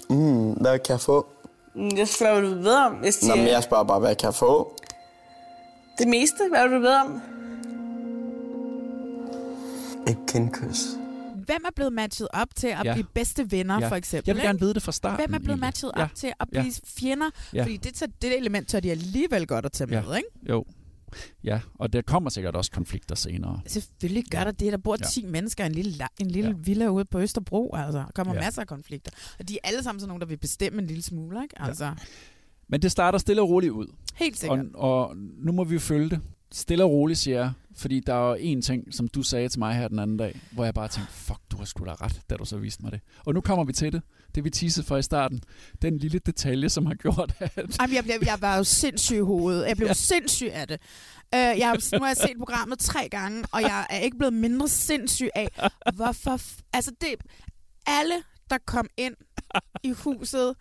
[0.08, 1.26] Mm, hvad kan jeg få?
[1.74, 2.92] Mm, Jeg spørger, hvad du vil vide om.
[2.92, 4.72] Hvis de, Nå, men jeg spørger bare, hvad kan jeg få?
[5.98, 7.20] Det meste, hvad vil du vide om?
[10.08, 10.84] Et kindkys.
[11.52, 12.82] Hvem er blevet matchet op til at Ja.
[12.84, 12.92] ja.
[12.94, 13.88] blive bedste venner, Ja.
[13.88, 14.28] for eksempel?
[14.28, 16.02] Jeg vil gerne vide det fra starten, Hvem er blevet matchet Ja.
[16.02, 16.60] op til at Ja.
[16.60, 17.30] blive fjender?
[17.54, 17.62] Ja.
[17.62, 20.02] Fordi det, det element tør de alligevel godt at tage Ja.
[20.02, 20.28] med, ikke?
[20.48, 20.64] Jo.
[21.44, 23.60] Ja, og der kommer sikkert også konflikter senere.
[23.66, 24.72] Selvfølgelig gør der det.
[24.72, 25.04] Der bor Ja.
[25.06, 26.56] 10 mennesker i en lille, en lille ja.
[26.64, 27.74] villa ude på Østerbro.
[27.76, 27.98] Altså.
[27.98, 28.40] Der kommer Ja.
[28.40, 28.46] ja.
[28.46, 29.10] masser af konflikter.
[29.38, 31.62] Og de er alle sammen sådan nogle, der vil bestemme en lille smule, ikke?
[31.62, 31.92] Altså,
[32.68, 33.86] Men det starter stille og roligt ud.
[34.14, 34.66] Helt sikkert.
[34.74, 36.20] Og, og nu må vi jo følge det.
[36.52, 37.52] Stille og roligt, siger jeg.
[37.76, 40.40] Fordi der er jo en ting, som du sagde til mig her den anden dag,
[40.52, 42.92] hvor jeg bare tænkte, fuck, du har sgu da ret, da du så viste mig
[42.92, 43.00] det.
[43.26, 44.02] Og nu kommer vi til det.
[44.34, 45.40] Det vi teasede for i starten.
[45.82, 47.52] Den lille detalje, som har gjort, at...
[47.80, 49.66] Jamen, jeg, blev, jeg var jo sindssyg i hovedet.
[49.68, 49.92] Jeg blev ja.
[49.92, 50.80] sindssyg af det.
[51.34, 54.34] Uh, jeg, har- nu har jeg set programmet tre gange, og jeg er ikke blevet
[54.34, 55.48] mindre sindssyg af,
[55.94, 56.36] hvorfor...
[56.36, 57.14] F- altså, det...
[57.86, 58.14] Alle,
[58.50, 59.14] der kom ind
[59.82, 60.54] i huset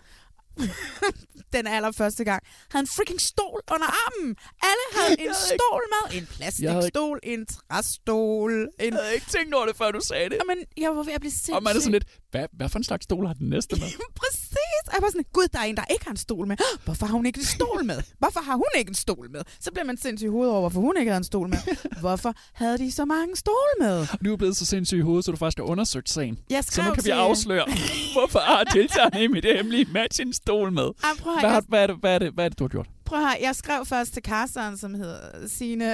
[1.55, 4.35] den allerførste gang, havde en freaking stol under armen.
[4.69, 6.21] Alle havde en stol med.
[6.21, 8.51] En plastikstol, en træstol.
[8.79, 8.93] En...
[8.93, 10.37] Jeg havde ikke tænkt over det, før du sagde det.
[10.41, 11.53] Jamen, jeg var ved at blive sindssyg.
[11.53, 13.87] Og man er sådan lidt, hvad, hvad for en slags stol har den næste med?
[14.21, 14.83] Præcis.
[14.87, 16.57] Og jeg var sådan, gud, der er en, der ikke har en stol med.
[16.85, 18.01] Hvorfor har hun ikke en stol med?
[18.19, 19.41] Hvorfor har hun ikke en stol med?
[19.59, 21.57] Så bliver man sindssyg i hovedet over, hvorfor hun ikke havde en stol med.
[21.99, 24.07] Hvorfor havde de så mange stole med?
[24.25, 26.39] Du er blevet så sindssyg i hovedet, så du faktisk har undersøgt sagen.
[26.49, 27.65] Jeg så nu kan vi afsløre,
[28.15, 30.83] hvorfor har deltagerne i mit hemmelige match en stol med?
[31.03, 32.87] Ej, prøv at Hvad, er det, hvad, er det, hvad er det, du har gjort?
[33.05, 35.85] Prøv høre, jeg skrev først til Carsten, som hedder Signe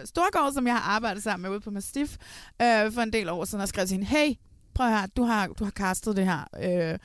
[0.00, 2.12] øh, Storgård, som jeg har arbejdet sammen med ude på Mastiff
[2.62, 4.34] øh, for en del år siden, og skrev til hende, hey,
[4.78, 6.44] prøv at høre, du har, du har kastet det her.
[6.62, 6.98] Øh,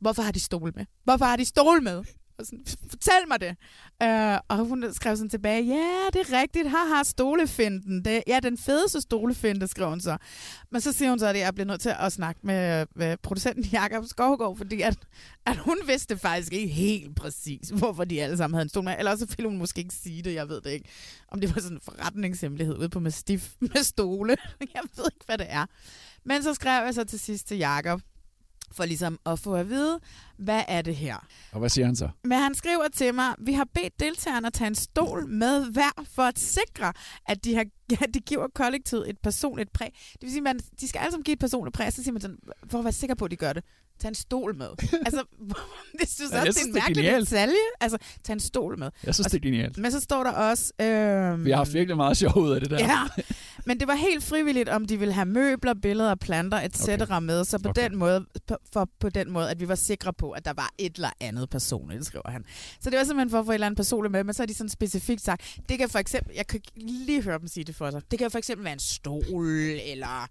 [0.00, 0.84] hvorfor har de stol med?
[1.04, 2.04] Hvorfor har de stol med?
[2.38, 3.56] Og sådan, Fortæl mig det.
[4.02, 8.04] Øh, og hun skrev sådan tilbage, ja, det er rigtigt, haha, stolefinden.
[8.04, 10.16] Det, ja, den fedeste stolefinde, skrev hun så.
[10.70, 13.64] Men så siger hun så, at jeg bliver nødt til at snakke med, med producenten
[13.64, 14.98] Jakob Skovgaard, fordi at,
[15.46, 18.94] at hun vidste faktisk ikke helt præcis, hvorfor de alle sammen havde en stol med.
[18.98, 20.88] Eller også ville hun måske ikke sige det, jeg ved det ikke.
[21.28, 24.36] Om det var sådan en forretningshemmelighed ude på Mastiff med stole.
[24.74, 25.66] Jeg ved ikke, hvad det er.
[26.26, 28.00] Men så skrev jeg så til sidst til Jakob,
[28.72, 29.98] for ligesom at få at vide,
[30.38, 31.26] hvad er det her?
[31.52, 32.08] Og hvad siger han så?
[32.24, 36.04] Men han skriver til mig, vi har bedt deltagerne at tage en stol med hver
[36.14, 36.92] for at sikre,
[37.26, 37.64] at de, har,
[38.04, 39.88] at de giver kollektivet et personligt præg.
[40.12, 42.20] Det vil sige, man, de skal alle sammen give et personligt præg, så siger man
[42.22, 42.38] sådan,
[42.70, 43.64] for at være sikker på, at de gør det.
[44.00, 44.66] Tag en stol med.
[45.06, 45.24] altså,
[46.00, 47.30] det synes Ja, også, synes, det er en mærkelig genialt.
[47.30, 47.54] detalje.
[47.80, 48.90] Altså, tag en stol med.
[49.04, 49.78] Jeg synes, Og det er genialt.
[49.78, 50.72] Men så står der også...
[50.80, 52.78] Øh, Vi har haft virkelig meget sjov ud af det der.
[52.78, 53.22] Ja,
[53.66, 56.88] men det var helt frivilligt, om de ville have møbler, billeder, planter, etc.
[56.88, 57.18] Okay.
[57.22, 57.82] med, så på, okay.
[57.82, 60.70] den måde, på, for, på den måde, at vi var sikre på, at der var
[60.78, 62.44] et eller andet personligt, skriver han.
[62.80, 64.46] Så det var simpelthen for at få et eller andet personligt med, men så har
[64.46, 67.76] de sådan specifikt sagt, det kan for eksempel, jeg kan lige høre dem sige det
[67.76, 69.46] for sig, det kan for eksempel være en stol,
[69.86, 70.28] eller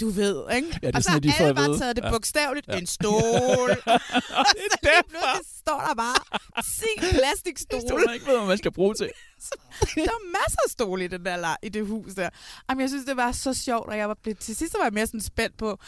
[0.00, 0.78] du ved, ikke?
[0.82, 2.10] Ja, det er og så de har alle bare taget det Ja.
[2.10, 2.78] bogstaveligt, Ja.
[2.78, 3.70] en stol.
[4.38, 6.16] og så lige pludselig står der bare
[6.62, 7.82] 10 plastikstole.
[7.88, 9.10] Stole, man ikke ved, hvad man skal bruge til.
[9.94, 12.28] der er masser af stole i, den der, i det hus der.
[12.70, 14.92] Jamen, jeg synes, det var så sjovt, og jeg var blevet, til sidst var jeg
[14.92, 15.78] mere sådan spændt på,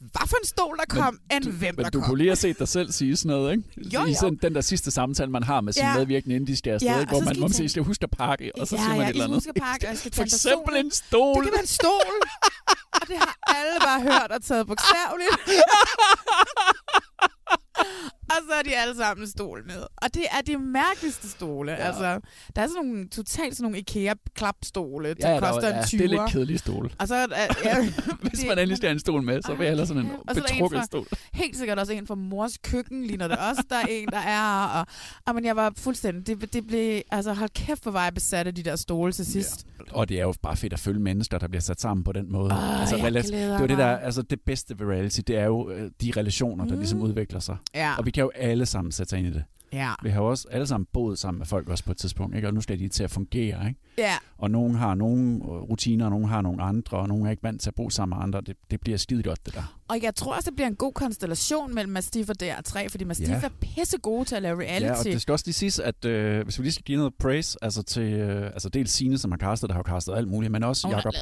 [0.00, 2.08] hvad for en stol, der kom, end hvem Men der du kom.
[2.08, 3.64] kunne lige have set dig selv sige sådan noget, ikke?
[3.94, 5.98] Jo, I sådan den der sidste samtale, man har med sine Ja.
[5.98, 8.52] medvirkende, inden de skal afsted, Ja, hvor man må sige, jeg skal huske at pakke,
[8.60, 9.36] og så ja, siger man ja, et eller andet.
[9.36, 11.34] husker pakke, og jeg skal For eksempel en stol.
[11.34, 12.14] Det kan være en stol.
[13.00, 15.36] og det har alle bare hørt og taget bogstaveligt.
[18.32, 19.76] og så er de alle sammen en stol med.
[19.96, 21.72] Og det er de mærkeligste stole.
[21.72, 21.76] Ja.
[21.76, 22.20] Altså,
[22.56, 25.80] der er sådan nogle, totalt sådan nogle IKEA-klapstole, der Ja, ja, der- koster ja, en
[25.84, 25.96] 20'er.
[25.98, 26.90] det er lidt kedelige stole.
[26.98, 27.76] Og så er der, ja,
[28.20, 30.34] Hvis man endelig skal have en stol med, så vil jeg hellere sådan en og
[30.34, 31.06] så der betrukket fra, stol.
[31.32, 34.64] helt sikkert også en fra mors køkken, ligner det også, der er en, der er.
[34.80, 34.86] Og,
[35.26, 38.46] og men jeg var fuldstændig, det, det blev, altså hold kæft, hvor var jeg besat
[38.46, 39.66] af de der stole til sidst.
[39.90, 42.32] Og det er jo bare fedt at følge mennesker, der bliver sat sammen på den
[42.32, 42.52] måde.
[42.80, 45.36] Altså, jeg rela- glæder det er jo det der, altså det bedste ved reality, det
[45.36, 46.78] er jo øh, de relationer, der Mm.
[46.78, 47.56] ligesom udvikler sig.
[47.74, 47.94] Ja.
[47.98, 49.44] Og vi kan jo alle sammen sætte sig ind i det.
[49.72, 49.92] Ja.
[50.02, 52.48] Vi har jo også alle sammen boet sammen med folk også på et tidspunkt, ikke?
[52.48, 53.68] og nu skal de til at fungere.
[53.68, 53.80] Ikke?
[53.98, 54.14] Ja.
[54.38, 57.60] Og nogen har nogle rutiner, og nogen har nogle andre, og nogen er ikke vant
[57.60, 58.40] til at bo sammen med andre.
[58.40, 59.78] Det, det bliver skide godt, det der.
[59.88, 63.30] Og jeg tror også, det bliver en god konstellation mellem Mastiff og DR3, fordi Mastiff
[63.30, 63.40] Ja.
[63.44, 64.84] er pisse gode til at lave reality.
[64.84, 67.14] Ja, og det skal også lige siges, at øh, hvis vi lige skal give noget
[67.18, 70.52] praise, altså til øh, altså dels Signe, som har castet, der har castet alt muligt,
[70.52, 71.12] men også Jakob.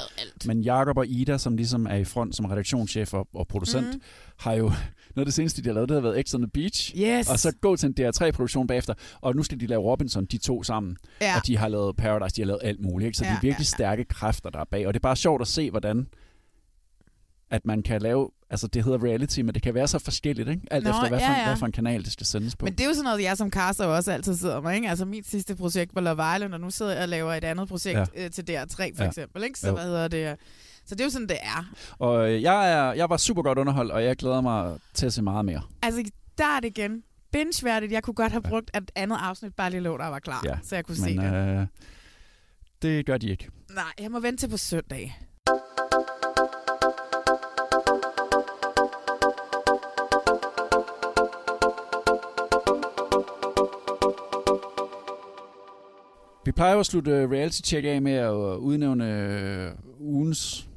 [0.47, 4.01] Men Jakob og Ida, som ligesom er i front som redaktionschef og, og producent, mm.
[4.39, 4.73] har jo
[5.17, 6.93] noget af det seneste, de har lavet, det har været X on the Beach.
[6.97, 7.31] Yes.
[7.31, 10.63] Og så gå til en DR3-produktion bagefter, og nu skal de lave Robinson, de to
[10.63, 10.97] sammen.
[11.21, 11.37] Ja.
[11.37, 13.07] Og de har lavet Paradise, de har lavet alt muligt.
[13.07, 13.19] Ikke?
[13.19, 14.87] Så ja, de Ja, er virkelig ja, stærke kræfter, der er bag.
[14.87, 16.07] Og det er bare sjovt at se, hvordan
[17.51, 20.63] at man kan lave, altså det hedder reality, men det kan være så forskelligt, ikke?
[20.71, 21.47] Alt Nå, efter, hvad for, ja, en, ja.
[21.47, 22.65] hvad for en kanal det skal sendes på.
[22.67, 24.75] Men det er jo sådan noget, jeg som caster også altid sidder med.
[24.75, 24.89] Ikke?
[24.89, 27.69] Altså mit sidste projekt var Love Island, og nu sidder jeg og laver et andet
[27.69, 28.05] projekt Ja.
[28.17, 28.25] ja.
[28.25, 29.09] øh, til DR3 for Ja.
[29.09, 29.45] eksempel.
[29.45, 29.59] Ikke?
[29.59, 29.75] Så Jo.
[29.75, 30.37] hvad hedder det?
[30.87, 31.73] Så det er jo sådan, det er.
[31.99, 35.13] Og øh, jeg, er, jeg var super godt underholdt, og jeg glæder mig til at
[35.13, 35.63] se meget mere.
[35.83, 37.03] Altså, der er det igen.
[37.33, 37.93] Binge-værdigt.
[37.93, 40.59] Jeg kunne godt have brugt et andet afsnit, bare lige lå, der var klar, ja.
[40.63, 41.61] så jeg kunne men, se det.
[41.61, 41.67] Øh,
[42.83, 43.49] det gør de ikke.
[43.75, 45.19] Nej, jeg må vente til på søndag.
[56.45, 60.69] Vi plejer jo at slutte reality-check af med at udnævne øh, ugens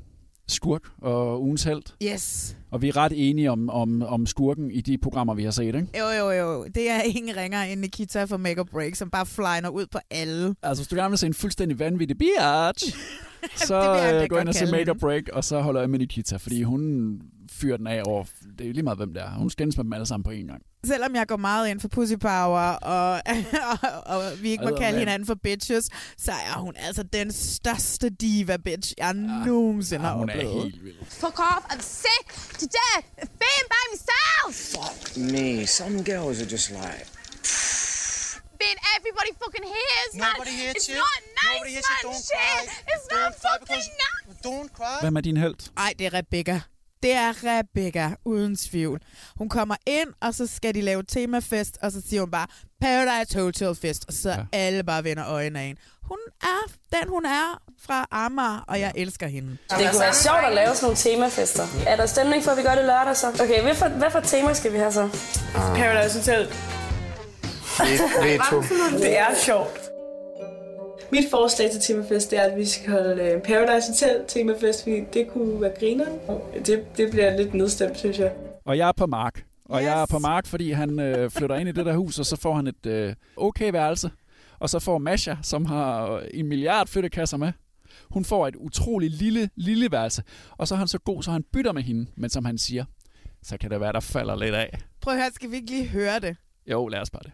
[0.48, 1.84] skurk og ugens held.
[2.04, 2.56] Yes.
[2.72, 5.66] Og vi er ret enige om, om, om skurken i de programmer, vi har set,
[5.66, 5.88] ikke?
[6.00, 6.66] Jo, jo, jo.
[6.76, 10.56] Det er ingen ringer end Nikita fra Make Break, som bare flyner ud på alle.
[10.64, 12.98] Altså, hvis du gerne vil se en fuldstændig vanvittig biatch,
[13.68, 13.76] så
[14.14, 17.14] øh, gå ind og se Make Break, og så holder jeg med Nikita, fordi hun
[17.58, 18.24] fyrer den af over...
[18.58, 19.30] Det er jo lige meget, hvem det er.
[19.30, 20.62] Hun skændes med dem alle sammen på en gang.
[20.86, 23.12] Selvom jeg går meget ind for pussy power, og,
[23.84, 28.10] og, og vi ikke må kalde hinanden for bitches, så er hun altså den største
[28.10, 30.64] diva-bitch, jeg nogensinde har hun er oplevet.
[30.64, 30.96] helt vild.
[31.08, 31.64] Fuck off.
[31.74, 32.26] I'm sick
[32.60, 34.52] to death of being by myself.
[34.76, 35.66] Fuck me.
[35.68, 37.06] Some girls are just like.
[38.66, 40.26] Being everybody fucking hears, man.
[40.34, 40.96] Nobody hits it's you.
[41.06, 41.82] not nice, Nobody you.
[41.90, 42.02] man.
[42.08, 42.38] Don't Shit.
[42.38, 42.92] cry.
[42.94, 44.42] It's not Don't cry fucking nice.
[44.48, 44.98] Don't cry.
[45.02, 45.60] Hvem er din held?
[45.78, 46.62] Ej, det er Rebecca.
[47.04, 49.02] Det er Rebecca, uden tvivl.
[49.36, 52.48] Hun kommer ind, og så skal de lave temafest, og så siger hun bare,
[52.82, 54.38] Paradise Hotel Fest, og så ja.
[54.54, 55.82] alle bare vender øjnene af hende.
[56.04, 59.58] Hun er den, hun er fra Amager, og jeg elsker hende.
[59.70, 61.64] Det kunne være sjovt at lave sådan nogle temafester.
[61.88, 63.28] Er der stemning for, at vi gør det lørdag så?
[63.44, 65.10] Okay, hvad for, hvad for tema skal vi have så?
[65.54, 66.48] Paradise Hotel.
[68.24, 68.62] Veto.
[68.98, 69.87] Det er sjovt.
[71.12, 75.04] Mit forslag til temafest det er, at vi skal holde øh, Paradise Hotel temafest, fordi
[75.14, 76.20] det kunne være grineren.
[76.66, 78.34] Det, det bliver lidt nedstemt, synes jeg.
[78.66, 79.44] Og jeg er på Mark.
[79.66, 79.86] Og yes.
[79.86, 82.36] jeg er på Mark, fordi han øh, flytter ind i det der hus, og så
[82.36, 84.12] får han et øh, okay værelse.
[84.60, 87.52] Og så får Masha, som har en milliard flyttekasser med,
[88.10, 90.24] hun får et utroligt lille, lille værelse.
[90.58, 92.12] Og så er han så god, så han bytter med hende.
[92.16, 92.86] Men som han siger,
[93.44, 94.78] så kan det være, der falder lidt af.
[95.02, 96.38] Prøv at høre, skal vi ikke lige høre det?
[96.72, 97.32] Jo, lad os bare det.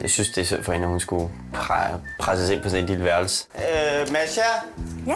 [0.00, 2.84] Jeg synes, det er synd for hende, at hun skulle pre- presses ind på sådan
[2.84, 3.44] et lille værelse.
[3.56, 4.40] Øh, Masha?
[5.06, 5.14] Ja?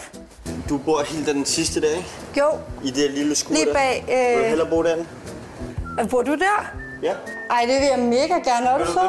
[0.68, 2.08] Du bor helt den sidste dag, ikke?
[2.38, 2.50] Jo,
[2.84, 3.72] I det lille skur Lige der.
[3.72, 5.06] bag, Vil du øh, hellere bo derinde?
[6.10, 6.70] Bor du der?
[7.02, 7.12] Ja.
[7.50, 8.66] Ej, det vil jeg mega gerne.
[8.68, 9.00] Er du så?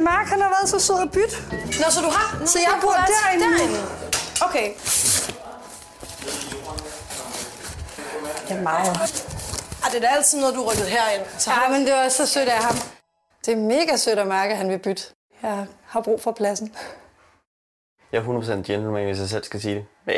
[0.00, 1.36] Mark, han har været så sød at bytte.
[1.50, 2.46] Nå, så du har...
[2.46, 3.44] Så jeg bor derinde.
[3.58, 3.78] derinde.
[4.44, 4.68] Okay.
[8.48, 8.96] Det er meget.
[9.82, 11.22] Ej, det er da altid noget, du rykkede herind.
[11.38, 12.76] Så Ja, men det var så sødt af ham.
[13.46, 15.02] Det er mega sødt at mærke, at han vil bytte.
[15.42, 16.72] Jeg har brug for pladsen.
[18.12, 19.84] Jeg er 100% gentleman, hvis jeg selv skal sige det.
[20.06, 20.14] Men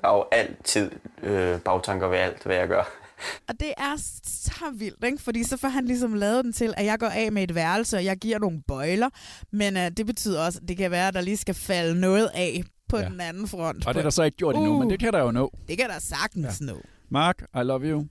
[0.00, 0.90] der er jo altid
[1.22, 2.82] øh, bagtanker ved alt, hvad jeg gør.
[3.48, 5.18] Og det er så vildt, ikke?
[5.22, 7.96] Fordi så får han ligesom lavet den til, at jeg går af med et værelse,
[7.96, 9.08] og jeg giver nogle bøjler.
[9.52, 12.30] Men uh, det betyder også, at det kan være, at der lige skal falde noget
[12.34, 13.04] af på Ja.
[13.08, 13.86] den anden front.
[13.86, 14.78] Og det er der så ikke gjort endnu, Uh.
[14.80, 15.50] men det kan der jo nå.
[15.68, 16.66] Det kan der sagtens ja.
[16.66, 16.76] nå.
[17.08, 18.06] Mark, I love you.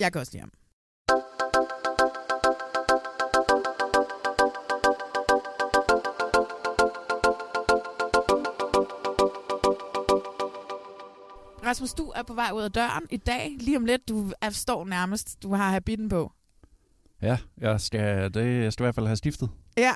[0.00, 0.50] Jeg kan også lide ham.
[11.66, 13.56] Rasmus, du er på vej ud af døren i dag.
[13.60, 16.32] Lige om lidt, du er, står nærmest, du har habitten på.
[17.22, 19.48] Ja, jeg skal, det, jeg skal i hvert fald have skiftet.
[19.76, 19.92] Ja,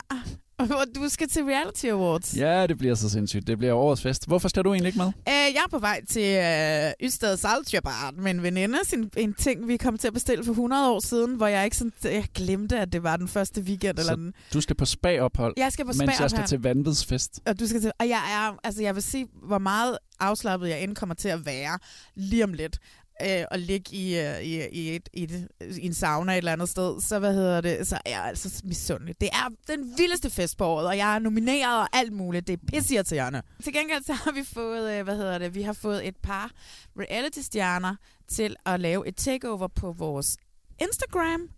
[0.58, 2.36] og du skal til Reality Awards.
[2.36, 3.46] Ja, det bliver så sindssygt.
[3.46, 4.26] Det bliver årets fest.
[4.26, 5.06] Hvorfor skal du egentlig ikke med?
[5.06, 8.78] Øh, jeg er på vej til øh, Ystad Saltsjöbad med en veninde.
[8.94, 11.76] En, en ting, vi kom til at bestille for 100 år siden, hvor jeg ikke
[11.76, 13.98] sådan, jeg glemte, at det var den første weekend.
[13.98, 14.32] Eller den.
[14.48, 16.48] Så du skal på spa-ophold, Jeg skal på mens jeg skal spa-ophold.
[16.48, 17.40] til vanvidsfest.
[17.46, 20.82] Og, du skal til, og jeg er, altså jeg vil sige, hvor meget afslappet jeg
[20.82, 21.78] end kommer til at være
[22.14, 22.78] lige om lidt.
[23.26, 25.48] Øh, og ligge i, øh, i, i, et, i, et,
[25.78, 28.62] i en sauna et eller andet sted, så hvad hedder det, så er jeg altså
[28.64, 29.20] misundelig.
[29.20, 32.46] Det er den vildeste fest på året, og jeg er nomineret og alt muligt.
[32.46, 33.42] Det er pisseirriterende.
[33.64, 36.50] Til gengæld så har vi fået, øh, hvad hedder det, vi har fået et par
[36.98, 37.94] reality-stjerner
[38.28, 40.36] til at lave et takeover på vores
[40.80, 41.48] Instagram,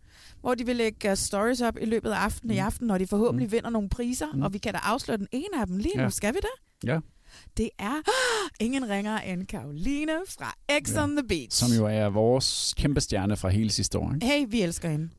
[0.41, 3.07] hvor de vil lægge øh, stories op i løbet af aftenen i aften, når de
[3.07, 4.43] forhåbentlig vinder nogle priser, Mm.
[4.43, 6.03] og vi kan da afsløre den ene af dem lige nu.
[6.03, 6.09] Ja.
[6.11, 6.89] Skal vi det?
[6.91, 6.99] Ja.
[7.57, 7.95] Det er
[8.65, 10.55] ingen ringer end Karoline fra
[10.85, 11.59] X on the Beach.
[11.65, 14.15] Som jo er vores kæmpe stjerne fra hele sidste år.
[14.15, 14.27] Ikke?
[14.27, 15.11] Hey, vi elsker hende.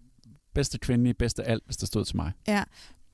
[0.56, 2.32] Bedste kvinde, bedste alt, hvis det stod til mig.
[2.48, 2.64] Ja.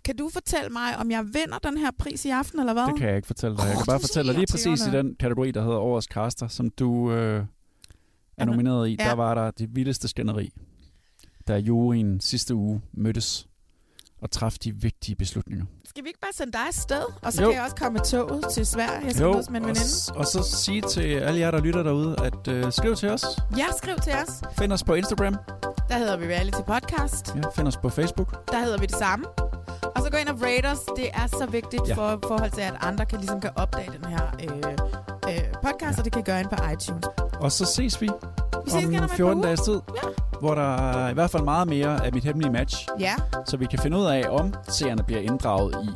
[0.06, 2.84] Kan du fortælle mig, om jeg vinder den her pris i aften, eller hvad?
[2.84, 3.64] Det kan jeg ikke fortælle dig.
[3.64, 6.08] Jeg kan bare er så fortælle dig lige præcis i den kategori, der hedder Årets
[6.08, 7.46] Caster, som du øh,
[8.38, 8.96] er nomineret i.
[9.00, 9.04] Ja.
[9.04, 10.50] Der var der det vildeste skænderi,
[11.48, 13.48] da juryen sidste uge mødtes
[14.22, 15.66] og træffede de vigtige beslutninger.
[15.90, 17.02] Skal vi ikke bare sende dig afsted?
[17.22, 17.48] Og så Jo.
[17.48, 19.02] kan jeg også komme med toget til Sverige.
[19.06, 19.90] Jeg skal Jo, mødes med en og, veninde.
[19.90, 23.26] s- og så sige til alle jer, der lytter derude, at øh, skriv til os.
[23.58, 24.42] Ja, skriv til os.
[24.60, 25.36] Find os på Instagram.
[25.90, 27.36] Der hedder vi Reality Podcast.
[27.36, 28.52] Ja, find os på Facebook.
[28.52, 29.26] Der hedder vi det samme.
[29.96, 30.80] Og så gå ind og rate os.
[30.98, 31.94] Det er så vigtigt Ja.
[31.96, 34.58] for forhold til, at andre kan, ligesom kan opdage den her øh,
[35.36, 36.00] øh, podcast, ja.
[36.00, 37.06] og det kan gøre ind på iTunes.
[37.40, 38.10] Og så ses vi,
[38.66, 40.10] Vi ses om om et 14 par dages tid, Ja.
[40.40, 42.88] Hvor der er i hvert fald meget mere af mit hemmelige match.
[43.00, 43.14] Ja.
[43.46, 45.90] Så vi kan finde ud af, om seerne bliver inddraget i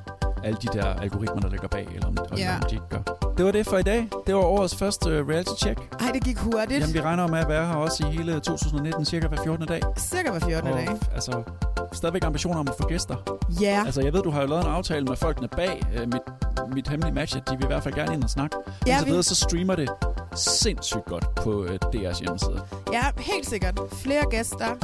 [0.43, 2.55] alle de der algoritmer, der ligger bag, eller om, Ja.
[2.55, 2.99] om de ikke gør.
[3.37, 4.07] Det var det for i dag.
[4.27, 5.79] Det var årets første uh, reality check.
[5.99, 6.79] Ej, det gik hurtigt.
[6.81, 9.67] Jamen, vi regner med at være her også i hele 2019, cirka hver 14.
[9.67, 9.81] dag.
[9.97, 10.71] Cirka hver 14.
[10.71, 10.87] Og, dag.
[11.13, 11.43] altså,
[11.91, 13.15] stadigvæk ambitioner om at få gæster.
[13.61, 13.83] Ja.
[13.85, 16.21] Altså, jeg ved, du har jo lavet en aftale med folkene bag uh, mit,
[16.75, 18.55] mit hemmelige match, at de vil i hvert fald gerne ind og snakke.
[18.87, 19.89] Ja, Ja, så vi- videre, så streamer det
[20.35, 22.61] sindssygt godt på uh, DR's hjemmeside.
[22.93, 23.79] Ja, helt sikkert.
[23.91, 24.75] Flere gæster.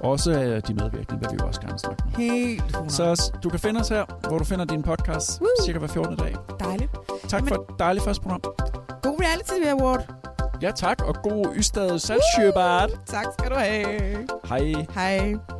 [0.00, 0.36] Også uh,
[0.68, 2.12] de medvirkende vil vi jo også gerne snakke med.
[2.16, 2.90] Helt 100.
[2.90, 5.48] Så du kan finde os her, hvor du finder din podcast, Woo.
[5.64, 6.16] cirka hver 14.
[6.16, 6.34] dag.
[6.60, 6.90] Dejligt.
[7.28, 8.40] Tak for et dejligt første program.
[9.02, 10.14] God Reality Award.
[10.62, 12.88] Ja, tak, og god Ystad Saltsjöbad.
[13.06, 14.26] Tak skal du have.
[14.44, 14.74] Hej.
[14.94, 15.59] Hej.